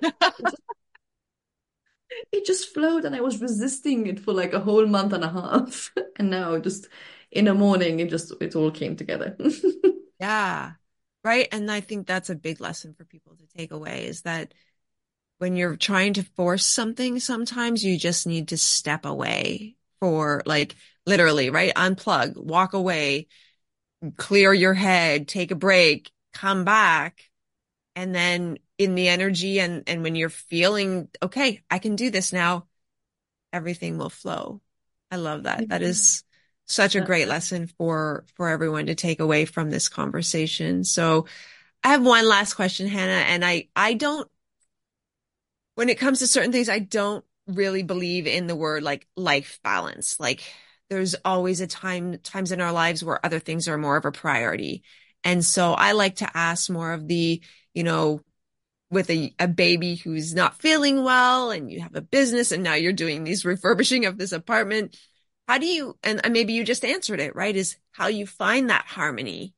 [2.34, 5.30] it just flowed and I was resisting it for like a whole month and a
[5.30, 5.92] half.
[6.16, 6.88] And now just
[7.32, 9.36] in a morning it just it all came together.
[10.20, 10.72] yeah.
[11.24, 11.48] Right.
[11.50, 14.54] And I think that's a big lesson for people to take away is that
[15.38, 20.76] when you're trying to force something, sometimes you just need to step away for like
[21.06, 21.74] literally, right?
[21.74, 23.26] Unplug, walk away,
[24.16, 27.30] clear your head, take a break, come back.
[27.96, 32.32] And then in the energy and, and when you're feeling, okay, I can do this
[32.32, 32.66] now,
[33.52, 34.60] everything will flow.
[35.10, 35.68] I love that.
[35.68, 35.90] That mm-hmm.
[35.90, 36.24] is
[36.66, 40.82] such a great lesson for, for everyone to take away from this conversation.
[40.82, 41.26] So
[41.84, 44.28] I have one last question, Hannah, and I, I don't,
[45.74, 49.60] when it comes to certain things, I don't really believe in the word like life
[49.62, 50.18] balance.
[50.18, 50.42] Like
[50.88, 54.12] there's always a time, times in our lives where other things are more of a
[54.12, 54.82] priority.
[55.22, 57.42] And so I like to ask more of the,
[57.74, 58.20] you know,
[58.90, 62.74] with a, a baby who's not feeling well and you have a business and now
[62.74, 64.96] you're doing these refurbishing of this apartment.
[65.48, 67.54] How do you, and maybe you just answered it, right?
[67.54, 69.54] Is how you find that harmony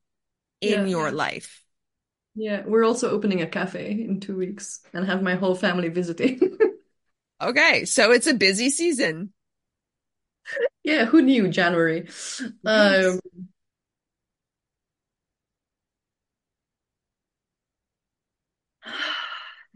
[0.60, 1.62] in yeah, your life.
[2.34, 6.58] Yeah, we're also opening a cafe in two weeks and have my whole family visiting.
[7.40, 9.32] Okay, so it's a busy season.
[10.84, 12.08] Yeah, who knew January?
[12.74, 13.04] Yes.
[13.04, 13.20] Um,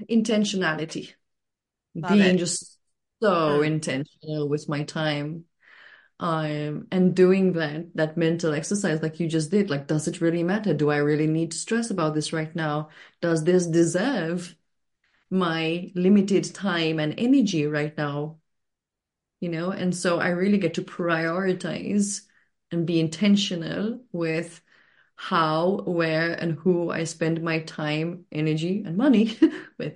[0.09, 1.13] intentionality.
[1.95, 2.39] Love Being it.
[2.39, 2.79] just
[3.23, 5.45] so intentional with my time.
[6.21, 10.43] Um, and doing that that mental exercise like you just did, like, does it really
[10.43, 10.75] matter?
[10.75, 12.91] Do I really need to stress about this right now?
[13.23, 14.55] Does this deserve
[15.31, 18.39] my limited time and energy right now
[19.41, 22.21] you know and so i really get to prioritize
[22.71, 24.61] and be intentional with
[25.21, 29.37] how where and who i spend my time energy and money
[29.79, 29.95] with.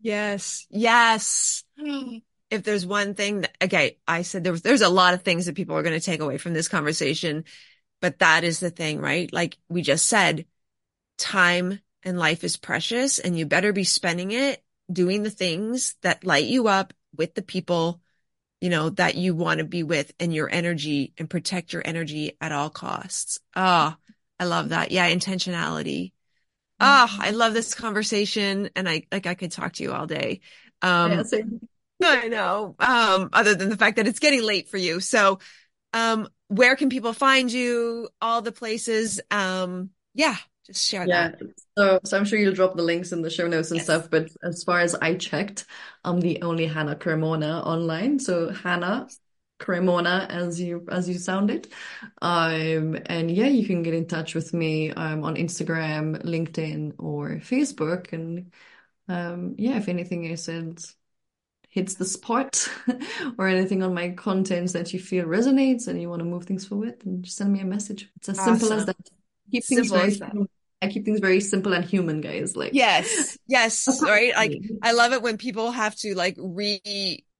[0.00, 1.64] Yes yes.
[2.50, 5.44] If there's one thing that, okay i said there was there's a lot of things
[5.44, 7.44] that people are going to take away from this conversation
[8.00, 9.30] but that is the thing right?
[9.32, 10.46] Like we just said
[11.18, 16.24] time and life is precious and you better be spending it doing the things that
[16.24, 18.00] light you up with the people,
[18.60, 22.36] you know, that you want to be with and your energy and protect your energy
[22.40, 23.40] at all costs.
[23.54, 24.90] Ah, oh, I love that.
[24.90, 25.10] Yeah.
[25.10, 26.12] Intentionality.
[26.80, 30.06] Ah, oh, I love this conversation and I, like, I could talk to you all
[30.06, 30.40] day.
[30.80, 31.42] Um, yeah,
[32.02, 32.76] I know.
[32.78, 35.00] Um, other than the fact that it's getting late for you.
[35.00, 35.40] So,
[35.92, 38.08] um, where can people find you?
[38.20, 39.20] All the places.
[39.30, 40.36] Um, yeah,
[40.66, 41.30] just share yeah.
[41.30, 41.42] that.
[41.76, 43.84] So, so I'm sure you'll drop the links in the show notes and yes.
[43.84, 44.08] stuff.
[44.10, 45.64] But as far as I checked,
[46.04, 48.18] I'm the only Hannah Cremona online.
[48.18, 49.08] So Hannah
[49.58, 51.68] Cremona, as you as you sounded.
[52.22, 57.30] Um, and yeah, you can get in touch with me um, on Instagram, LinkedIn, or
[57.36, 58.12] Facebook.
[58.12, 58.52] And
[59.08, 60.80] um, yeah, if anything I said
[61.70, 62.68] hits the spot
[63.38, 66.66] or anything on my content that you feel resonates and you want to move things
[66.66, 68.10] forward, then just send me a message.
[68.16, 68.58] It's as awesome.
[68.58, 68.96] simple as that.
[69.50, 70.20] Keep things very
[70.80, 72.56] I keep things very simple and human, guys.
[72.56, 74.34] Like yes, yes, right.
[74.34, 76.36] Like I love it when people have to like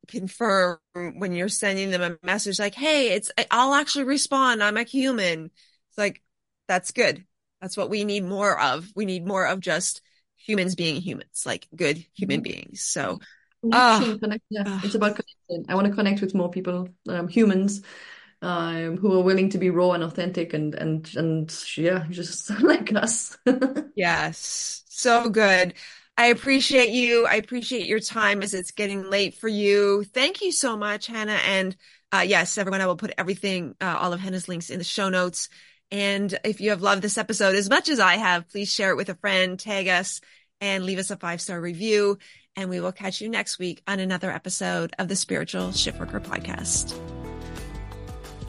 [0.09, 4.63] reconfirm when you're sending them a message like, "Hey, it's I'll actually respond.
[4.63, 5.51] I'm a human."
[5.91, 6.23] It's like
[6.67, 7.25] that's good.
[7.61, 8.89] That's what we need more of.
[8.95, 10.01] We need more of just
[10.37, 12.53] humans being humans, like good human mm-hmm.
[12.53, 12.83] beings.
[12.83, 13.21] So
[13.63, 15.71] connect, yeah, it's about connection.
[15.71, 17.83] I want to connect with more people, um, humans,
[18.43, 22.95] um, who are willing to be raw and authentic and and and yeah, just like
[22.95, 23.37] us.
[23.97, 25.75] yes, so good.
[26.19, 27.27] I appreciate you.
[27.27, 30.05] I appreciate your time as it's getting late for you.
[30.05, 31.39] Thank you so much, Hannah.
[31.47, 31.77] And
[32.13, 35.09] uh, yes, everyone, I will put everything, uh, all of Hannah's links in the show
[35.09, 35.49] notes.
[35.91, 38.97] And if you have loved this episode as much as I have, please share it
[38.97, 40.21] with a friend, tag us,
[40.61, 42.19] and leave us a five star review
[42.59, 46.99] and we will catch you next week on another episode of the Spiritual Shiftworker Podcast.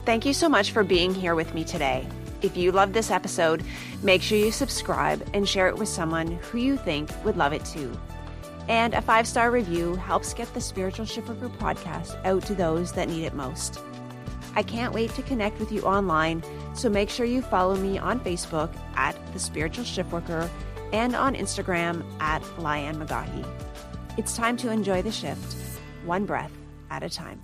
[0.04, 2.08] Thank you so much for being here with me today.
[2.42, 3.62] If you love this episode,
[4.02, 7.64] make sure you subscribe and share it with someone who you think would love it
[7.64, 7.92] too.
[8.68, 13.08] And a five star review helps get the Spiritual Shiftworker podcast out to those that
[13.08, 13.78] need it most.
[14.56, 16.42] I can't wait to connect with you online,
[16.74, 20.48] so make sure you follow me on Facebook at The Spiritual Shiftworker
[20.92, 23.46] and on Instagram at Lianne McCaughey.
[24.16, 25.56] It's time to enjoy the shift,
[26.04, 26.52] one breath
[26.90, 27.40] at a time.